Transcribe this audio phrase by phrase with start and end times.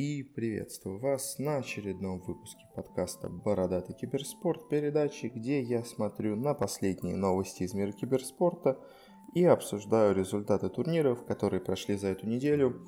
[0.00, 7.16] и приветствую вас на очередном выпуске подкаста «Бородатый киберспорт» передачи, где я смотрю на последние
[7.16, 8.78] новости из мира киберспорта
[9.34, 12.82] и обсуждаю результаты турниров, которые прошли за эту неделю.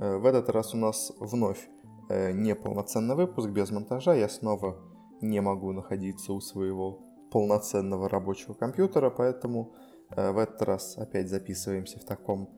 [0.00, 1.68] Э, в этот раз у нас вновь
[2.08, 4.80] э, неполноценный выпуск без монтажа, я снова
[5.20, 6.98] не могу находиться у своего
[7.30, 9.76] полноценного рабочего компьютера, поэтому
[10.10, 12.50] э, в этот раз опять записываемся в таком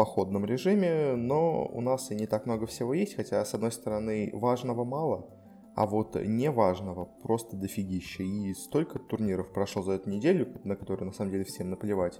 [0.00, 4.30] походном режиме, но у нас и не так много всего есть, хотя, с одной стороны,
[4.32, 5.28] важного мало,
[5.76, 8.22] а вот неважного просто дофигища.
[8.22, 12.18] И столько турниров прошло за эту неделю, на которые на самом деле всем наплевать,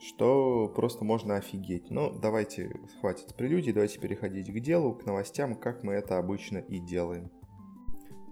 [0.00, 1.88] что просто можно офигеть.
[1.88, 2.68] Но давайте,
[3.00, 7.30] хватит прелюдий, давайте переходить к делу, к новостям, как мы это обычно и делаем.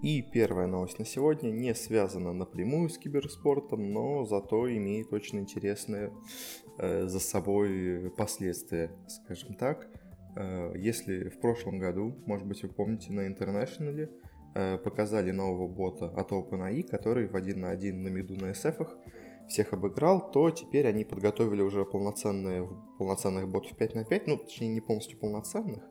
[0.03, 6.09] И первая новость на сегодня не связана напрямую с киберспортом, но зато имеет очень интересные
[6.09, 6.11] э,
[6.79, 9.89] за собой последствия, скажем так.
[10.37, 14.09] Э, если в прошлом году, может быть вы помните, на International
[14.55, 18.89] э, показали нового бота от OpenAI, который в один на один на миду на SF
[19.49, 24.69] всех обыграл, то теперь они подготовили уже полноценные, полноценных ботов 5 на 5, ну, точнее,
[24.69, 25.85] не полностью полноценных.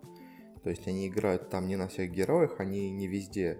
[0.63, 3.59] То есть они играют там не на всех героях, они не везде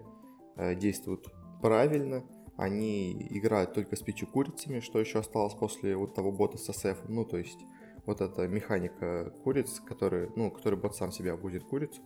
[0.58, 1.28] Э, действуют
[1.62, 2.23] правильно,
[2.58, 7.06] они играют только с пятью курицами, что еще осталось после вот того бота с SF,
[7.08, 7.59] ну, то есть
[8.06, 12.02] вот эта механика куриц, который, ну, который бот сам себя будет курицу,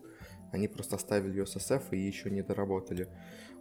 [0.52, 3.08] они просто оставили ее с SF и еще не доработали.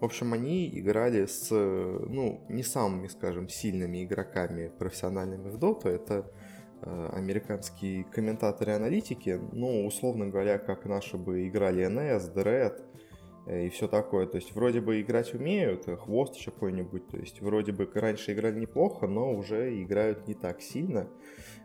[0.01, 6.33] В общем, они играли с, ну, не самыми, скажем, сильными игроками профессиональными в доту, это
[6.81, 13.08] э, американские комментаторы аналитики, ну, условно говоря, как наши бы играли NS, Dread, Э,
[13.49, 14.27] и все такое.
[14.27, 18.33] То есть вроде бы играть умеют, э, хвост еще какой-нибудь, то есть вроде бы раньше
[18.33, 21.09] играли неплохо, но уже играют не так сильно.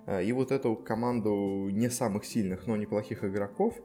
[0.06, 3.76] Э, и вот эту команду не самых сильных, но неплохих игроков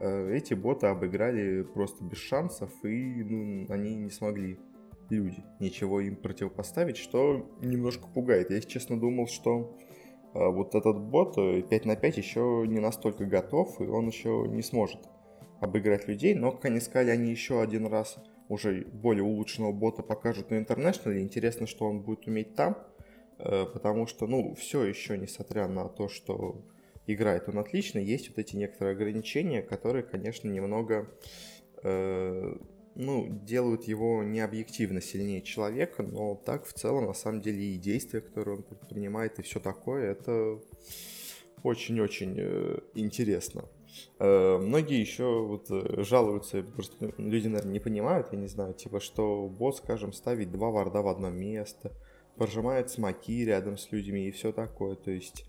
[0.00, 4.58] эти боты обыграли просто без шансов, и ну, они не смогли,
[5.08, 8.50] люди, ничего им противопоставить, что немножко пугает.
[8.50, 9.78] Я, если честно, думал, что
[10.34, 14.98] вот этот бот 5 на 5 еще не настолько готов, и он еще не сможет
[15.60, 18.16] обыграть людей, но, как они сказали, они еще один раз
[18.48, 21.18] уже более улучшенного бота покажут на International.
[21.20, 22.76] Интересно, что он будет уметь там,
[23.38, 26.64] э, потому что, ну, все еще, несмотря на то, что
[27.06, 31.10] играет он отлично, есть вот эти некоторые ограничения, которые, конечно, немного,
[31.82, 32.56] э,
[32.94, 38.20] ну, делают его необъективно сильнее человека, но так в целом, на самом деле, и действия,
[38.20, 40.60] которые он предпринимает, и все такое, это
[41.62, 43.64] очень-очень э, интересно.
[44.18, 49.00] Э, многие еще вот э, жалуются, просто люди, наверное, не понимают, я не знаю, типа,
[49.00, 51.92] что бот, скажем, ставить два варда в одно место,
[52.36, 55.44] прожимает смоки рядом с людьми и все такое, то есть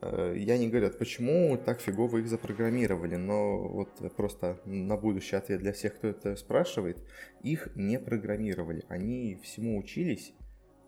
[0.00, 5.60] э, я не говорю, почему так фигово их запрограммировали, но вот просто на будущий ответ
[5.60, 6.98] для всех, кто это спрашивает,
[7.42, 10.32] их не программировали, они всему учились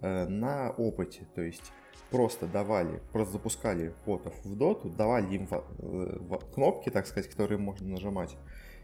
[0.00, 1.72] на опыте, то есть
[2.10, 7.88] просто давали, просто запускали ботов в доту, давали им э, кнопки, так сказать, которые можно
[7.88, 8.36] нажимать.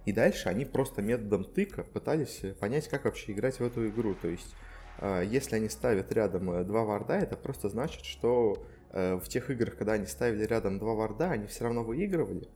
[0.04, 4.14] И дальше они просто методом тыка пытались понять, как вообще играть в эту игру.
[4.14, 4.54] То есть,
[4.98, 9.76] э, если они ставят рядом э, два варда, это просто значит, что в тех играх,
[9.76, 12.48] когда они ставили рядом два варда, они все равно выигрывали.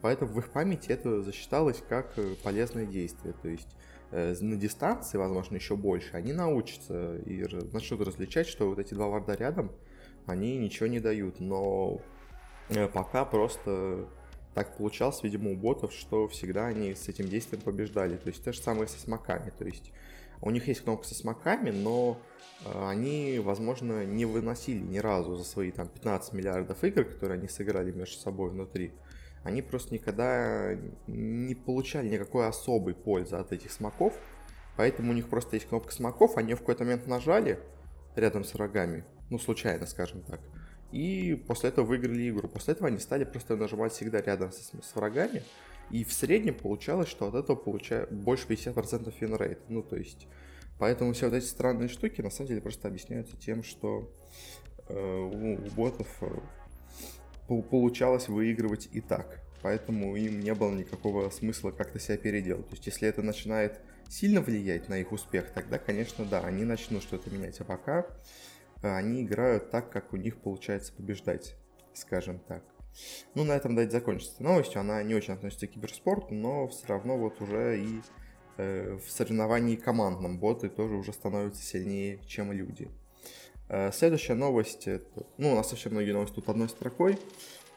[0.00, 3.34] Поэтому в их памяти это засчиталось как полезное действие.
[3.42, 3.68] То есть
[4.10, 7.44] на дистанции, возможно, еще больше, они научатся и
[7.74, 9.70] начнут различать, что вот эти два варда рядом–
[10.26, 12.00] они ничего не дают, но
[12.68, 14.08] э, пока просто
[14.54, 18.16] так получалось, видимо, у ботов, что всегда они с этим действием побеждали.
[18.16, 19.50] То есть то же самое со смоками.
[19.56, 19.92] То есть
[20.40, 22.20] у них есть кнопка со смоками, но
[22.64, 27.48] э, они, возможно, не выносили ни разу за свои там 15 миллиардов игр, которые они
[27.48, 28.92] сыграли между собой внутри.
[29.44, 34.14] Они просто никогда не получали никакой особой пользы от этих смоков.
[34.76, 37.58] Поэтому у них просто есть кнопка смоков, они в какой-то момент нажали
[38.16, 40.40] рядом с врагами, ну, случайно, скажем так.
[40.92, 42.48] И после этого выиграли игру.
[42.48, 45.42] После этого они стали просто нажимать всегда рядом с, с врагами.
[45.90, 49.58] И в среднем получалось, что от этого получают больше 50% winrate.
[49.68, 50.28] Ну, то есть,
[50.78, 54.12] поэтому все вот эти странные штуки на самом деле просто объясняются тем, что
[54.88, 59.40] э, у, у ботов э, получалось выигрывать и так.
[59.62, 62.68] Поэтому им не было никакого смысла как-то себя переделать.
[62.68, 63.80] То есть, если это начинает
[64.10, 67.58] сильно влиять на их успех, тогда, конечно, да, они начнут что-то менять.
[67.60, 68.06] А пока
[68.88, 71.56] они играют так, как у них получается побеждать,
[71.94, 72.62] скажем так.
[73.34, 74.80] Ну, на этом дать закончится новостью.
[74.80, 78.00] Она не очень относится к киберспорту, но все равно вот уже и
[78.58, 82.90] э, в соревновании командном боты тоже уже становятся сильнее, чем люди.
[83.68, 87.18] Э, следующая новость, это, ну, у нас совсем многие новости тут одной строкой.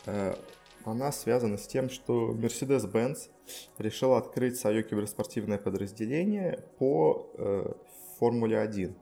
[0.05, 0.35] Э,
[0.83, 3.29] она связана с тем, что Mercedes-Benz
[3.77, 7.73] решил открыть свое киберспортивное подразделение по э,
[8.19, 8.95] Формуле 1.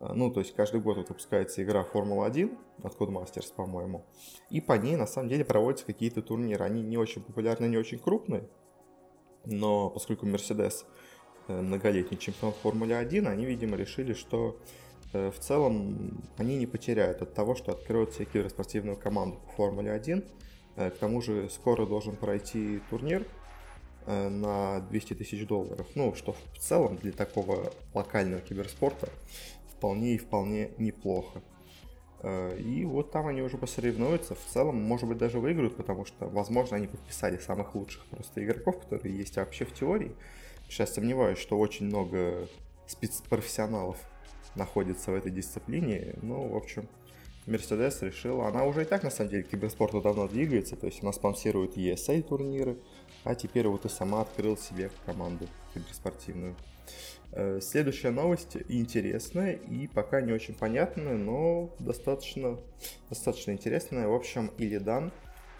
[0.00, 4.04] Э, ну, то есть каждый год выпускается игра Формула-1 от Codemasters, по-моему,
[4.48, 6.64] и по ней на самом деле проводятся какие-то турниры.
[6.64, 8.48] Они не очень популярны, не очень крупные,
[9.44, 10.84] но поскольку Mercedes
[11.48, 14.58] э, многолетний чемпион Формулы 1, они, видимо, решили, что
[15.12, 19.92] э, в целом они не потеряют от того, что откроют себе киберспортивную команду по Формуле
[19.92, 20.24] 1.
[20.76, 23.26] К тому же скоро должен пройти турнир
[24.06, 25.86] на 200 тысяч долларов.
[25.94, 29.10] Ну, что в целом для такого локального киберспорта
[29.80, 31.40] вполне и вполне неплохо.
[32.22, 34.34] Э, и вот там они уже посоревнуются.
[34.34, 38.78] В целом, может быть, даже выиграют, потому что, возможно, они подписали самых лучших просто игроков,
[38.82, 40.12] которые есть вообще в теории.
[40.68, 42.46] Сейчас сомневаюсь, что очень много
[42.86, 43.96] спецпрофессионалов
[44.54, 46.14] находится в этой дисциплине.
[46.20, 46.86] Ну, в общем,
[47.46, 51.02] Мерседес решила, она уже и так, на самом деле, к киберспорту давно двигается, то есть
[51.02, 52.76] она спонсирует ESA турниры,
[53.24, 56.54] а теперь вот и сама открыл себе команду киберспортивную.
[57.32, 62.58] Э, следующая новость интересная и пока не очень понятная, но достаточно,
[63.08, 64.08] достаточно интересная.
[64.08, 65.12] В общем, Илидан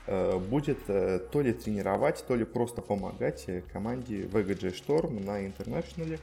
[0.07, 6.19] э, будет э, то ли тренировать, то ли просто помогать команде VGJ Storm на интернешнале.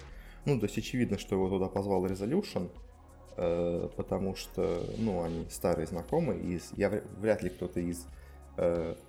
[0.45, 2.69] Ну, то есть очевидно, что его туда позвал Resolution,
[3.97, 8.07] потому что, ну, они старые знакомые, и я вряд ли кто-то из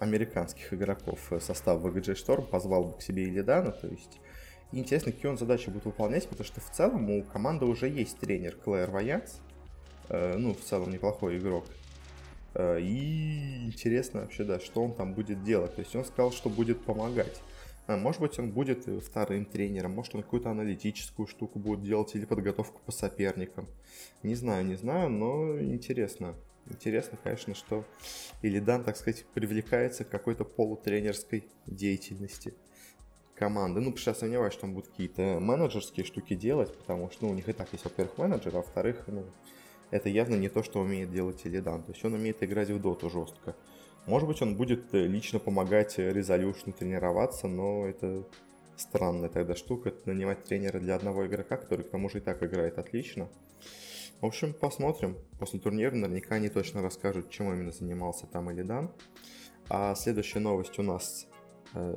[0.01, 4.19] американских игроков состав VGJ Storm позвал бы к себе Илидана, то есть
[4.73, 8.19] и интересно, какие он задачи будет выполнять, потому что в целом у команды уже есть
[8.19, 9.41] тренер Клэр Ваянс.
[10.09, 11.65] Э, ну, в целом неплохой игрок.
[12.55, 15.75] Э, и интересно вообще, да, что он там будет делать.
[15.75, 17.41] То есть он сказал, что будет помогать.
[17.87, 22.27] А, может быть, он будет вторым тренером, может, он какую-то аналитическую штуку будет делать или
[22.27, 23.67] подготовку по соперникам.
[24.23, 26.35] Не знаю, не знаю, но интересно.
[26.67, 27.87] Интересно, конечно, что
[28.43, 32.53] Илидан, так сказать, привлекается к какой-то полутренерской деятельности
[33.39, 33.81] команды.
[33.81, 37.49] Ну, я сомневаюсь, что там будут какие-то менеджерские штуки делать, потому что ну, у них
[37.49, 39.25] и так есть, во-первых, менеджер, а во-вторых, ну,
[39.91, 41.83] это явно не то, что умеет делать Илидан.
[41.83, 43.57] То есть он умеет играть в доту жестко.
[44.07, 48.27] Может быть, он будет э, лично помогать Resolution тренироваться, но это
[48.77, 52.79] странная тогда штука, нанимать тренера для одного игрока, который к тому же и так играет
[52.79, 53.29] отлично.
[54.21, 55.17] В общем, посмотрим.
[55.39, 58.91] После турнира наверняка они точно расскажут, чем именно занимался там Илидан.
[59.69, 61.27] А следующая новость у нас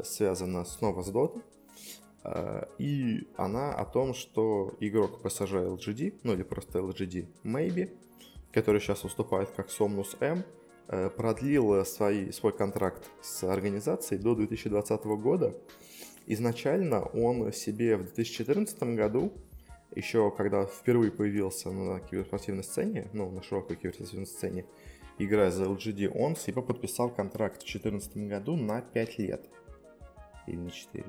[0.04, 1.42] связана снова с Dota.
[2.24, 7.98] Э, и она о том, что игрок PSG LGD, ну или просто LGD Maybe,
[8.52, 10.44] который сейчас выступает как Somnus M,
[10.88, 15.56] э, продлил свой, свой контракт с организацией до 2020 года.
[16.28, 19.34] Изначально он себе в 2014 году,
[19.96, 24.66] еще когда впервые появился на киберспортивной сцене, ну, на широкой киберспортивной сцене,
[25.18, 29.50] играя за LGD, он себе подписал контракт в 2014 году на 5 лет
[30.52, 31.06] или не 4.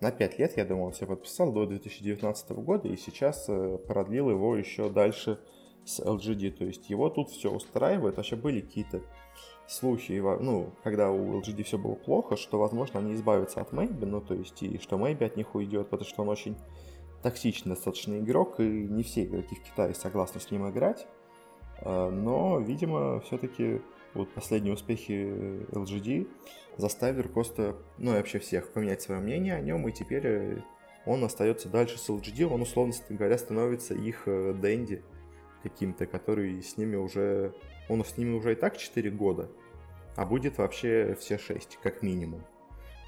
[0.00, 4.30] На 5 лет, я думаю, он себе подписал до 2019 года и сейчас э, продлил
[4.30, 5.38] его еще дальше
[5.84, 6.50] с LGD.
[6.50, 8.16] То есть его тут все устраивает.
[8.16, 9.02] Вообще были какие-то
[9.68, 14.20] слухи, ну, когда у LGD все было плохо, что, возможно, они избавятся от Мэйби, ну,
[14.20, 16.56] то есть, и что Мэйби от них уйдет, потому что он очень
[17.22, 21.06] токсичный достаточно игрок, и не все игроки в Китае согласны с ним играть.
[21.80, 23.80] Э, но, видимо, все-таки
[24.14, 26.28] вот последние успехи LGD
[26.76, 30.62] заставили руководство, ну и вообще всех, поменять свое мнение о нем, и теперь э,
[31.06, 35.02] он остается дальше с LGD, он, условно говоря, становится их э, Дэнди
[35.62, 37.54] каким-то, который с ними уже...
[37.88, 39.50] Он с ними уже и так 4 года,
[40.16, 42.44] а будет вообще все 6, как минимум.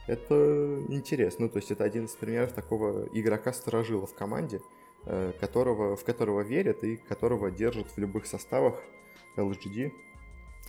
[0.06, 4.60] Это интересно, ну, то есть это один из примеров такого игрока-сторожила в команде,
[5.06, 8.82] э, которого, в которого верят и которого держат в любых составах
[9.36, 9.92] LGD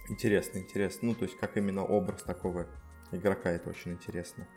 [0.10, 1.10] Интересно, интересно.
[1.10, 2.67] Ну, то есть, как именно образ такого
[3.12, 4.47] игрока, это очень интересно.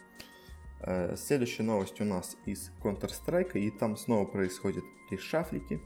[0.81, 5.81] Э, следующая новость у нас из Counter-Strike, и там снова происходят решафлики.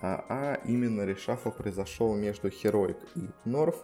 [0.00, 3.76] А, а именно решафл произошел между Heroic и Норф,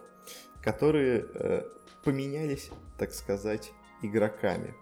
[0.61, 1.63] которые э,
[2.03, 4.73] поменялись, так сказать, игроками.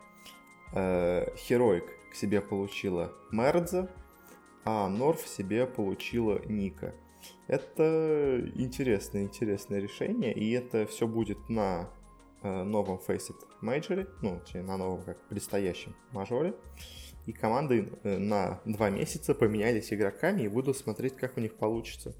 [0.73, 3.89] Э, Heroic к себе получила Мердза,
[4.65, 6.93] а Норф себе получила Ника.
[7.47, 11.89] Это интересное, интересное решение, и это все будет на
[12.41, 16.53] новом Faceit Major, ну, на новом как предстоящем мажоре.
[17.25, 22.15] И команды э, на два месяца поменялись игроками и буду смотреть, как у них получится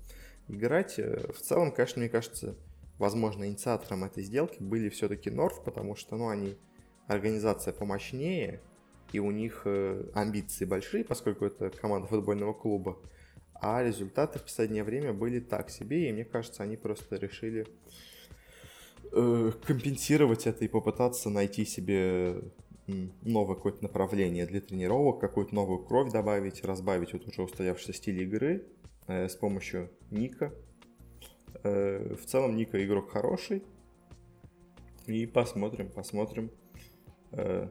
[0.48, 1.00] играть.
[1.00, 2.56] Э, в целом, конечно, мне кажется,
[2.98, 6.58] возможно, инициатором этой сделки были все-таки Норф, потому что, ну, они
[7.08, 8.62] организация помощнее,
[9.12, 9.66] и у них
[10.14, 13.00] амбиции большие, поскольку это команда футбольного клуба.
[13.56, 17.66] А результаты в последнее время были так себе, и мне кажется, они просто решили
[19.12, 22.42] э, компенсировать это и попытаться найти себе
[23.22, 28.66] новое какое-то направление для тренировок, какую-то новую кровь добавить, разбавить вот уже устоявшийся стиль игры
[29.08, 30.54] э, с помощью Ника.
[31.64, 33.64] Э, в целом Ника игрок хороший.
[35.06, 36.52] И посмотрим, посмотрим,
[37.32, 37.70] э,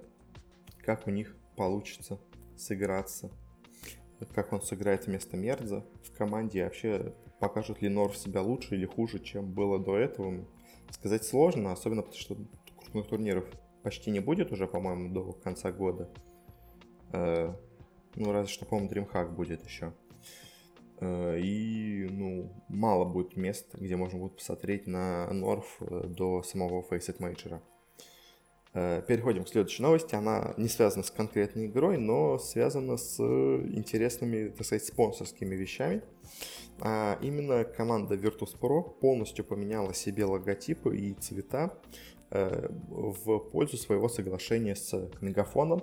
[0.85, 2.19] как у них получится
[2.57, 3.31] сыграться.
[4.35, 6.61] Как он сыграет вместо Мерза в команде.
[6.61, 10.45] И вообще покажет ли Норв себя лучше или хуже, чем было до этого.
[10.91, 12.37] Сказать сложно, особенно потому что
[12.77, 13.45] крупных турниров
[13.83, 16.11] почти не будет уже, по-моему, до конца года.
[17.13, 17.55] Э,
[18.15, 19.93] ну, разве что, по-моему, DreamHack будет еще.
[21.01, 26.83] Э, и, ну, мало будет мест, где можно будет посмотреть на Норф э, до самого
[26.83, 27.61] Faceit Major.
[29.07, 30.15] Переходим к следующей новости.
[30.15, 36.03] Она не связана с конкретной игрой, но связана с интересными, так сказать, спонсорскими вещами.
[36.81, 41.73] А именно команда Virtus.pro полностью поменяла себе логотипы и цвета
[42.31, 45.83] Э, в пользу своего соглашения с Мегафоном.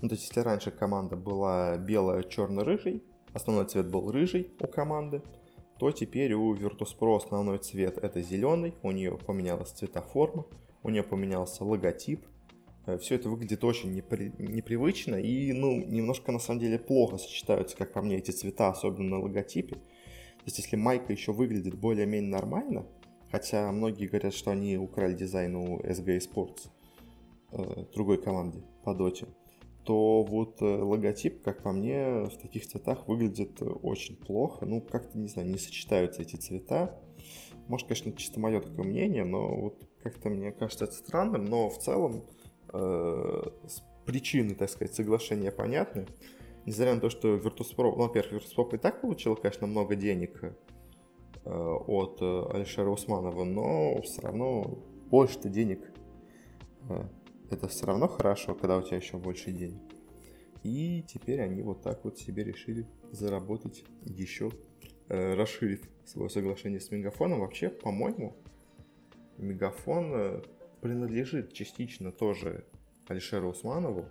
[0.00, 5.22] Ну, то есть, если раньше команда была белая, черно-рыжий, основной цвет был рыжий у команды,
[5.80, 10.46] то теперь у Virtus.pro основной цвет это зеленый, у нее поменялась цветоформа,
[10.82, 12.26] у нее поменялся логотип.
[12.86, 14.32] Э, Все это выглядит очень непри...
[14.38, 19.16] непривычно и, ну, немножко на самом деле плохо сочетаются, как по мне, эти цвета, особенно
[19.16, 19.76] на логотипе.
[19.76, 22.86] То есть, если майка еще выглядит более-менее нормально,
[23.32, 26.68] Хотя многие говорят, что они украли дизайн у SG Sports,
[27.52, 29.26] э, другой команде по доте.
[29.84, 34.66] То вот э, логотип, как по мне, в таких цветах выглядит очень плохо.
[34.66, 37.00] Ну, как-то, не знаю, не сочетаются эти цвета.
[37.68, 41.44] Может, конечно, чисто мое такое мнение, но вот как-то мне кажется это странным.
[41.44, 42.24] Но в целом
[42.72, 43.42] э,
[44.06, 46.06] причины, так сказать, соглашения понятны.
[46.66, 50.54] Несмотря на то, что Virtus.pro, ну, во-первых, Virtus.pro и так получил, конечно, много денег
[51.44, 54.78] Э, от э, Алишера Усманова, но все равно
[55.10, 55.92] больше денег
[56.88, 57.04] э,
[57.50, 59.82] это все равно хорошо, когда у тебя еще больше денег.
[60.62, 64.52] И теперь они вот так вот себе решили заработать еще,
[65.08, 67.40] расширив свое соглашение с Мегафоном.
[67.40, 68.36] Вообще, по-моему,
[69.42, 70.42] Мегафон
[70.80, 72.64] принадлежит частично тоже
[73.08, 74.06] Алишеру Усманову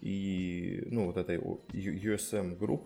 [0.00, 2.82] и, ну, вот этой USM Group,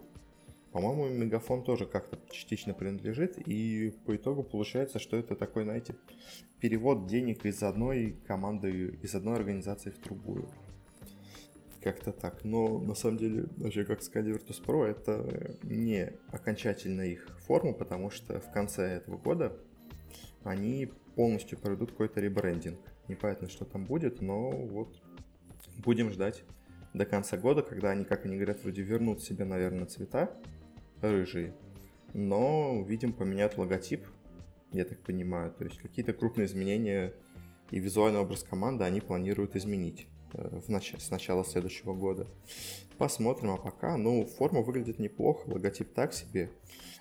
[0.72, 5.94] по-моему, Мегафон тоже как-то частично принадлежит, и по итогу получается, что это такой, знаете,
[6.60, 10.48] перевод денег из одной команды, из одной организации в другую.
[11.80, 12.44] Как-то так.
[12.44, 18.40] Но на самом деле, вообще, как сказали Virtus.pro, это не окончательная их форма, потому что
[18.40, 19.56] в конце этого года
[20.45, 22.78] они полностью проведут какой-то ребрендинг.
[23.09, 24.95] Непонятно, что там будет, но вот
[25.78, 26.45] будем ждать
[26.95, 30.30] до конца года, когда они, как они говорят, вроде вернут себе, наверное, цвета
[31.00, 31.54] рыжие.
[32.14, 34.07] Но, видим, поменяют логотип,
[34.73, 35.52] я так понимаю.
[35.52, 37.14] То есть какие-то крупные изменения
[37.71, 42.26] и визуальный образ команды они планируют изменить э, в нач- с начала следующего года.
[42.97, 46.50] Посмотрим, а пока, ну, форма выглядит неплохо, логотип так себе.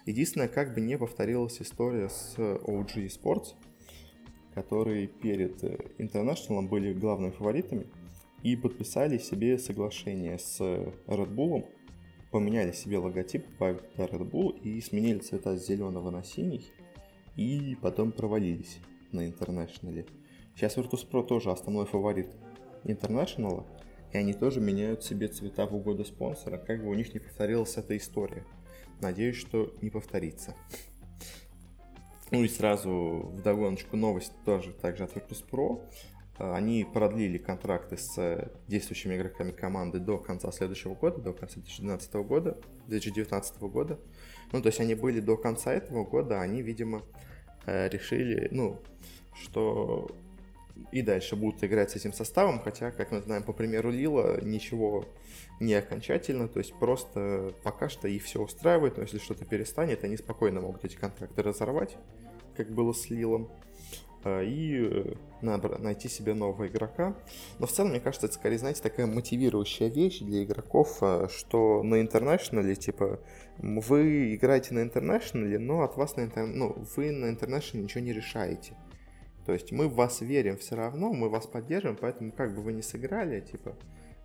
[0.07, 3.55] Единственное, как бы не повторилась история с OG Sports,
[4.53, 7.87] которые перед э, International были главными фаворитами
[8.41, 11.65] и подписали себе соглашение с Red Bull
[12.31, 16.71] поменяли себе логотип, добавили Red Bull и сменили цвета с зеленого на синий,
[17.35, 18.79] и потом провалились
[19.11, 20.05] на интернешнале.
[20.55, 22.29] Сейчас Virtus.pro тоже основной фаворит
[22.85, 23.65] интернешнала,
[24.13, 27.75] и они тоже меняют себе цвета в угоду спонсора, как бы у них не повторилась
[27.75, 28.45] эта история.
[29.01, 30.55] Надеюсь, что не повторится.
[32.31, 35.81] Ну и сразу в догоночку новость тоже также от Virtus.pro.
[36.39, 41.55] Э, они продлили контракты с э, действующими игроками команды до конца следующего года, до конца
[41.55, 43.99] 2012 года, 2019 года.
[44.51, 47.03] Ну, то есть они были до конца этого года, они, видимо,
[47.65, 48.81] э, решили, ну,
[49.35, 50.09] что
[50.91, 55.05] и дальше будут играть с этим составом, хотя, как мы знаем, по примеру Лила, ничего
[55.59, 60.17] не окончательно, то есть просто пока что их все устраивает, но если что-то перестанет, они
[60.17, 61.97] спокойно могут эти контракты разорвать,
[62.55, 63.49] как было с Лилом.
[64.23, 67.15] Э, и э, найти себе нового игрока.
[67.59, 71.83] Но в целом, мне кажется, это скорее, знаете, такая мотивирующая вещь для игроков, э, что
[71.83, 73.19] на интернешнале, типа,
[73.57, 76.45] вы играете на интернешнале, но от вас на интер...
[76.45, 78.73] ну, вы на интернешнале ничего не решаете.
[79.45, 82.73] То есть мы в вас верим все равно, мы вас поддерживаем, поэтому как бы вы
[82.73, 83.77] ни сыграли, типа,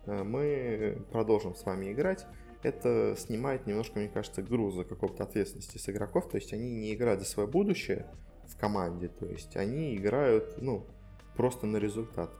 [0.05, 2.25] мы продолжим с вами играть.
[2.61, 7.19] Это снимает немножко, мне кажется, груза какого-то ответственности с игроков, то есть они не играют
[7.19, 8.07] за свое будущее,
[8.47, 9.07] в команде.
[9.07, 10.85] То есть они играют, ну,
[11.35, 12.31] просто на результат.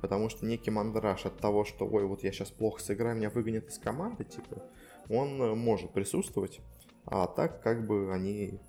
[0.00, 3.68] Потому что некий мандраж от того, что, ой, вот я сейчас плохо сыграю, меня выгонят
[3.68, 4.62] из команды, типа,
[5.08, 6.60] он э, может присутствовать.
[7.06, 8.60] А так, как бы, они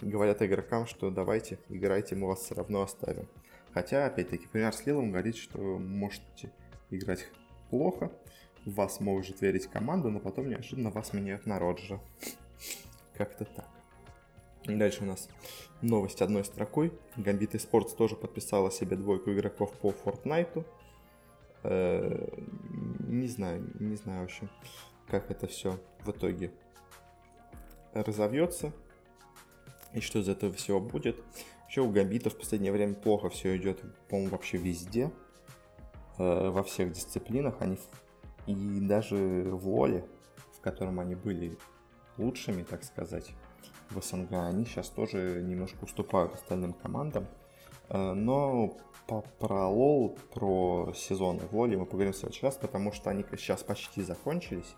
[0.00, 3.28] говорят игрокам, что давайте, играйте, мы вас все равно оставим.
[3.72, 6.52] Хотя, опять-таки, пример с Лилом говорит, что можете
[6.90, 7.26] играть
[7.72, 8.12] плохо,
[8.66, 12.00] в вас может верить команда, но потом неожиданно вас меняют на Роджера.
[13.14, 13.68] Как-то так.
[14.66, 15.28] Дальше у нас
[15.80, 16.92] новость одной строкой.
[17.16, 20.66] Gambit Sports тоже подписала себе двойку игроков по Fortnite.
[21.62, 22.28] Э,
[23.08, 24.48] не знаю, не знаю вообще,
[25.08, 26.52] как это все в итоге
[27.94, 28.72] разовьется
[29.94, 31.16] и что из этого всего будет.
[31.62, 35.10] Вообще у Гамбита в последнее время плохо все идет, по-моему, вообще везде,
[36.18, 37.56] во всех дисциплинах.
[37.60, 37.78] Они
[38.46, 39.16] и даже
[39.50, 40.04] в Лоле,
[40.56, 41.56] в котором они были
[42.18, 43.32] лучшими, так сказать,
[43.90, 47.26] в СНГ, они сейчас тоже немножко уступают остальным командам.
[47.88, 48.76] Э, но
[49.06, 53.24] по, про лол, про сезоны в лоле мы поговорим в следующий раз, потому что они
[53.32, 54.74] сейчас почти закончились.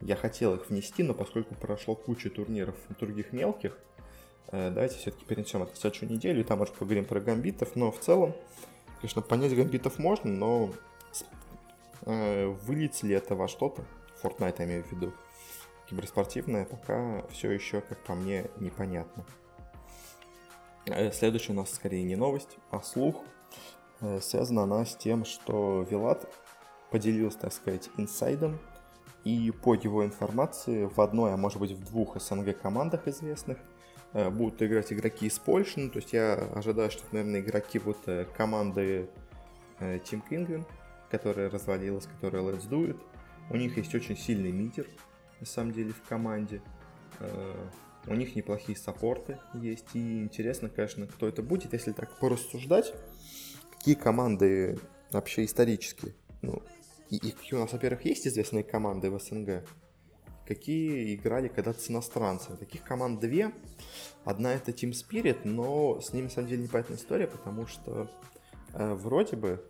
[0.00, 3.78] Я хотел их внести, но поскольку прошло куча турниров других мелких,
[4.52, 7.90] э, давайте все-таки перенесем это в следующую неделю, и там уже поговорим про гамбитов, но
[7.90, 8.34] в целом,
[9.06, 10.72] конечно, понять гамбитов можно, но
[12.06, 13.84] э, выльется ли это во что-то,
[14.20, 15.12] Fortnite я имею в виду,
[15.88, 19.24] киберспортивное, пока все еще, как по мне, непонятно.
[20.86, 23.22] Э, следующая у нас скорее не новость, а слух.
[24.00, 26.28] Э, связана она с тем, что Вилат
[26.90, 28.58] поделился, так сказать, инсайдом,
[29.22, 33.58] и по его информации в одной, а может быть в двух СНГ командах известных
[34.12, 35.80] будут играть игроки из Польши.
[35.80, 39.08] Ну, то есть я ожидаю, что, наверное, игроки будут команды
[39.78, 40.64] Team Penguin,
[41.10, 43.00] которая развалилась, которая Let's Do It.
[43.50, 44.86] У них есть очень сильный митер,
[45.40, 46.60] на самом деле, в команде.
[47.20, 47.54] Э,
[48.06, 49.94] у них неплохие саппорты есть.
[49.94, 52.92] И интересно, конечно, кто это будет, если так порассуждать.
[53.78, 54.78] Какие команды
[55.12, 56.14] вообще исторические?
[56.42, 56.62] Ну,
[57.10, 59.64] и, и какие у нас, во-первых, есть известные команды в СНГ,
[60.46, 62.56] какие играли когда-то с иностранцами.
[62.56, 63.52] Таких команд две.
[64.24, 68.10] Одна это Team Spirit, но с ними, на самом деле, непонятная история, потому что
[68.72, 69.64] э, вроде бы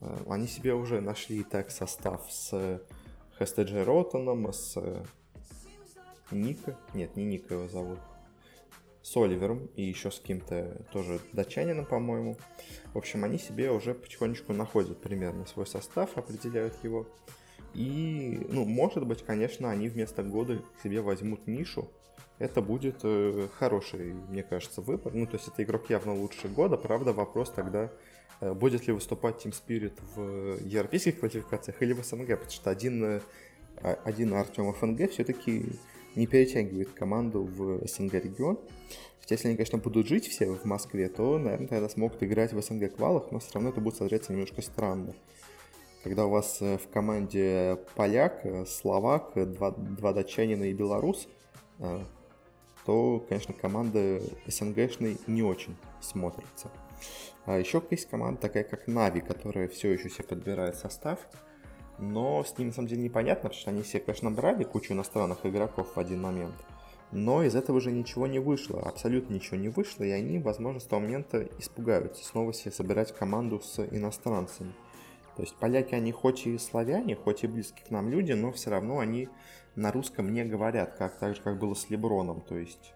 [0.00, 2.80] э, они себе уже нашли так состав с
[3.38, 4.76] Хестеджи Ротаном, с
[6.30, 7.98] Ника, нет, не Ника его зовут,
[9.02, 12.36] с Оливером и еще с кем-то тоже датчанином, по-моему.
[12.92, 17.06] В общем, они себе уже потихонечку находят примерно свой состав, определяют его.
[17.74, 21.88] И, ну, может быть, конечно, они вместо года себе возьмут нишу.
[22.38, 25.12] Это будет э, хороший, мне кажется, выбор.
[25.14, 26.76] Ну, то есть это игрок явно лучше года.
[26.76, 27.90] Правда, вопрос тогда,
[28.40, 33.04] Э, будет ли выступать Team Spirit в европейских квалификациях или в СНГ, потому что один,
[33.04, 33.20] э,
[33.78, 35.64] а, один Артем ФНГ все-таки
[36.14, 38.58] не перетягивает команду в СНГ регион.
[39.28, 42.94] Если они, конечно, будут жить все в Москве, то, наверное, тогда смогут играть в СНГ
[42.94, 45.14] квалах, но все равно это будет смотреться немножко странно.
[46.04, 51.26] Когда у вас э, в команде поляк, словак, два, два датчанина и белорус,
[52.86, 56.70] то, конечно, команда СНГшной не очень смотрится.
[57.46, 61.18] А еще есть команда такая, как Нави, которая все еще себе подбирает состав,
[61.98, 65.44] но с ними на самом деле непонятно, потому что они себе, конечно, брали кучу иностранных
[65.44, 66.54] игроков в один момент,
[67.12, 70.84] но из этого уже ничего не вышло, абсолютно ничего не вышло, и они, возможно, с
[70.84, 74.72] того момента испугаются снова себе собирать команду с иностранцами.
[75.36, 78.70] То есть поляки, они хоть и славяне, хоть и близкие к нам люди, но все
[78.70, 79.28] равно они
[79.74, 82.40] на русском не говорят, как так же, как было с Леброном.
[82.40, 82.94] То есть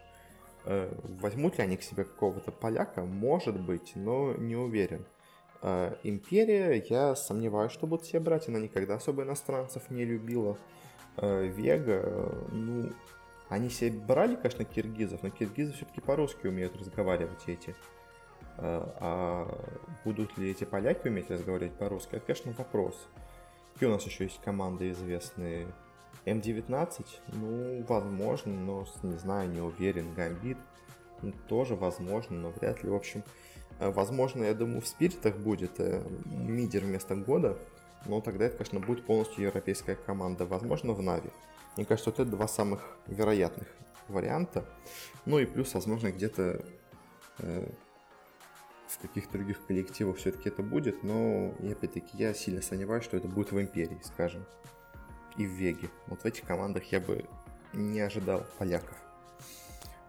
[0.70, 3.02] Э, возьмут ли они к себе какого-то поляка?
[3.02, 5.06] Может быть, но не уверен.
[5.62, 8.48] Э, Империя, я сомневаюсь, что будут себе брать.
[8.48, 10.58] Она никогда особо иностранцев не любила.
[11.16, 12.92] Э, Вега, ну,
[13.48, 17.74] они себе брали, конечно, киргизов, но киргизы все-таки по-русски умеют разговаривать эти.
[18.60, 19.48] А
[20.04, 23.08] будут ли эти поляки уметь разговаривать по-русски, это, конечно, вопрос.
[23.74, 25.68] Какие у нас еще есть команды известные?
[26.24, 30.12] М19, ну, возможно, но, не знаю, не уверен.
[30.14, 30.58] Гамбит,
[31.22, 32.90] ну, тоже возможно, но вряд ли.
[32.90, 33.22] В общем,
[33.78, 37.56] э, возможно, я думаю, в спиритах будет э, мидер вместо года,
[38.06, 40.44] но тогда это, конечно, будет полностью европейская команда.
[40.44, 41.30] Возможно, в Нави.
[41.76, 43.68] Мне кажется, вот это два самых вероятных
[44.08, 44.64] варианта.
[45.24, 46.64] Ну и плюс, возможно, где-то
[47.38, 47.68] э,
[48.88, 53.28] в каких-то других коллективах все-таки это будет, но, и опять-таки, я сильно сомневаюсь, что это
[53.28, 54.44] будет в Империи, скажем
[55.36, 55.88] и в Веге.
[56.06, 57.24] Вот в этих командах я бы
[57.72, 58.96] не ожидал поляков.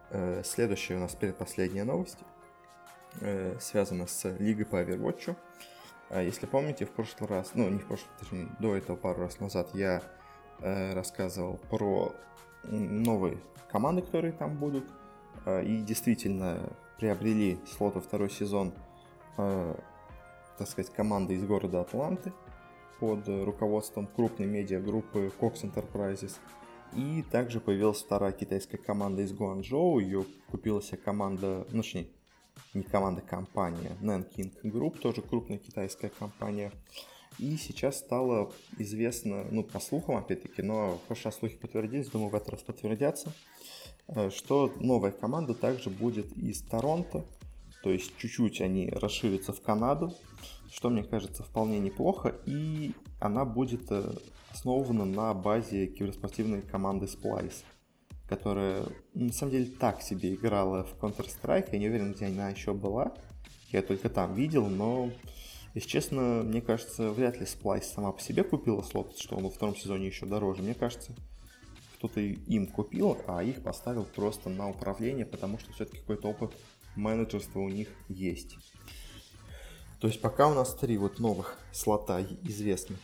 [0.09, 2.17] Э, следующая у нас предпоследняя новость
[3.21, 5.35] э, связана с Лигой по Overwatch.
[6.09, 9.39] Э, если помните, в прошлый раз, ну не в прошлый, точнее, до этого пару раз
[9.39, 10.01] назад я
[10.61, 12.13] рассказывал про
[12.63, 13.37] новые
[13.71, 14.83] команды, которые там будут.
[15.47, 18.73] И действительно приобрели слоты второй сезон,
[19.35, 22.33] так сказать, команды из города Атланты
[22.99, 26.33] под руководством крупной медиагруппы Cox Enterprises.
[26.93, 29.99] И также появилась вторая китайская команда из Гуанчжоу.
[29.99, 32.07] Ее купила себе команда, ну, точнее,
[32.73, 36.71] не команда, компания Nanking Group, тоже крупная китайская компания.
[37.37, 42.49] И сейчас стало известно, ну, по слухам, опять-таки, но прошлый слухи подтвердились, думаю, в этот
[42.49, 43.33] раз подтвердятся, э,
[44.31, 47.25] что новая команда также будет из Торонто,
[47.83, 50.13] то есть чуть-чуть они расширятся в Канаду,
[50.71, 54.11] что мне кажется вполне неплохо, и она будет э,
[54.51, 57.63] основана на базе киберспортивной команды Splice,
[58.27, 62.73] которая на самом деле так себе играла в Counter-Strike, я не уверен, где она еще
[62.73, 63.13] была,
[63.71, 65.09] я только там видел, но
[65.75, 69.49] если честно, мне кажется, вряд ли Splice сама по себе купила слот, что он во
[69.49, 70.63] втором сезоне еще дороже.
[70.63, 71.13] Мне кажется,
[71.99, 76.51] кто-то им купил, а их поставил просто на управление, потому что все-таки какой-то опыт
[76.95, 78.55] менеджерства у них есть.
[79.99, 82.95] То есть пока у нас три вот новых слота известны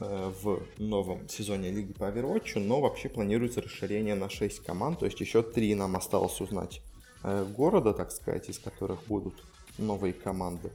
[0.00, 5.06] э, в новом сезоне Лиги по Overwatch, но вообще планируется расширение на 6 команд, то
[5.06, 6.82] есть еще три нам осталось узнать
[7.24, 9.42] э, города, так сказать, из которых будут
[9.78, 10.72] новые команды.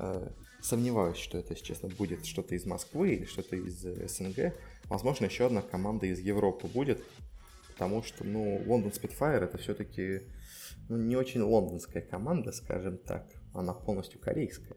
[0.00, 0.28] Э,
[0.60, 4.54] сомневаюсь, что это, если честно, будет что-то из Москвы или что-то из СНГ.
[4.88, 7.02] Возможно, еще одна команда из Европы будет,
[7.68, 10.22] потому что, ну, Лондон Spitfire это все-таки
[10.88, 14.76] ну, не очень лондонская команда, скажем так она полностью корейская.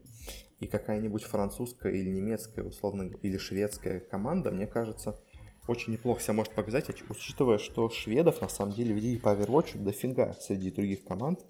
[0.60, 5.20] И какая-нибудь французская или немецкая, условно, или шведская команда, мне кажется,
[5.66, 9.78] очень неплохо себя может показать, учитывая, что шведов на самом деле в Лиге по Overwatch
[9.82, 11.40] дофига среди других команд.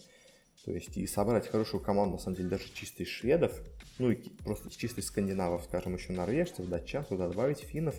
[0.65, 3.53] То есть и собрать хорошую команду, на самом деле, даже чисто из шведов,
[3.99, 7.95] ну и просто чисто из скандинавов, скажем, еще норвежцев, датчан, туда добавить финнов,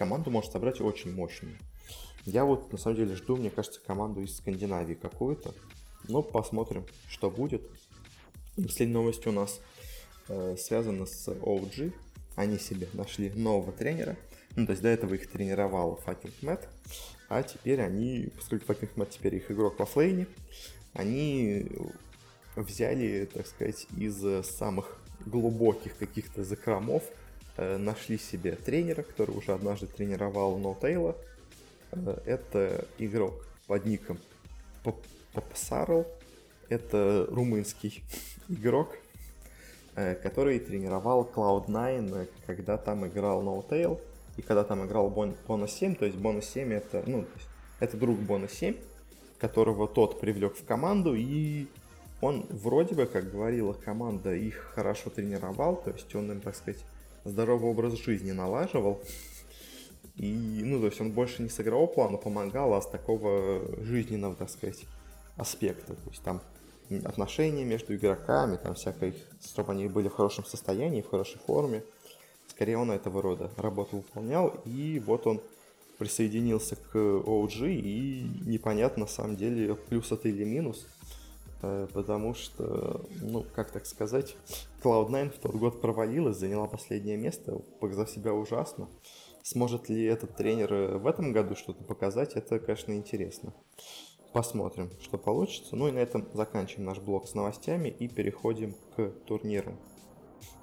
[0.00, 1.58] команду может собрать очень мощную.
[2.24, 5.54] Я вот, на самом деле, жду, мне кажется, команду из Скандинавии какую-то.
[6.08, 7.68] Но посмотрим, что будет.
[8.56, 9.60] Последняя новость у нас
[10.28, 11.92] э, связана с OG.
[12.34, 14.16] Они себе нашли нового тренера.
[14.56, 16.66] Ну, то есть до этого их тренировал Факинг Мэтт,
[17.28, 20.26] а теперь они, поскольку Факинг Мэтт теперь их игрок во флейне,
[20.94, 21.66] они
[22.56, 27.04] взяли, так сказать, из самых глубоких каких-то закромов,
[27.56, 31.16] нашли себе тренера, который уже однажды тренировал Taylor.
[31.92, 34.18] Э, это игрок под ником
[35.32, 36.06] Попсарл.
[36.68, 38.02] Это румынский
[38.48, 38.96] игрок,
[39.96, 44.00] э, который тренировал Cloud9, когда там играл No
[44.36, 47.26] и когда там играл Бона 7, то есть Бона 7 это, ну,
[47.80, 48.76] это друг Бона 7,
[49.38, 51.66] которого тот привлек в команду, и
[52.20, 56.82] он вроде бы, как говорила команда, их хорошо тренировал, то есть он им, так сказать,
[57.24, 59.02] здоровый образ жизни налаживал.
[60.16, 64.34] И, ну, то есть он больше не с игрового плана помогал, а с такого жизненного,
[64.34, 64.84] так сказать,
[65.36, 65.94] аспекта.
[65.94, 66.42] То есть там
[67.04, 71.84] отношения между игроками, там всякой, чтобы они были в хорошем состоянии, в хорошей форме.
[72.48, 75.40] Скорее он этого рода работу выполнял, и вот он
[75.98, 80.86] присоединился к OG, и непонятно на самом деле, плюс это или минус,
[81.60, 84.36] потому что, ну, как так сказать,
[84.82, 88.88] Cloud9 в тот год провалилась, заняла последнее место, показав себя ужасно.
[89.42, 93.52] Сможет ли этот тренер в этом году что-то показать, это, конечно, интересно.
[94.32, 95.74] Посмотрим, что получится.
[95.74, 99.76] Ну и на этом заканчиваем наш блок с новостями и переходим к турнирам.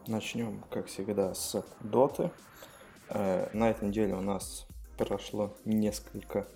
[0.07, 2.31] Начнем, как всегда, с доты.
[3.10, 6.47] Э, на этой неделе у нас прошло несколько,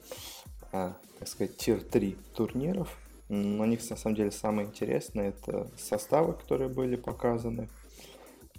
[0.71, 2.97] э, так сказать, тир-3 турниров.
[3.31, 7.69] На них, на самом деле, самое интересное это составы, которые были показаны.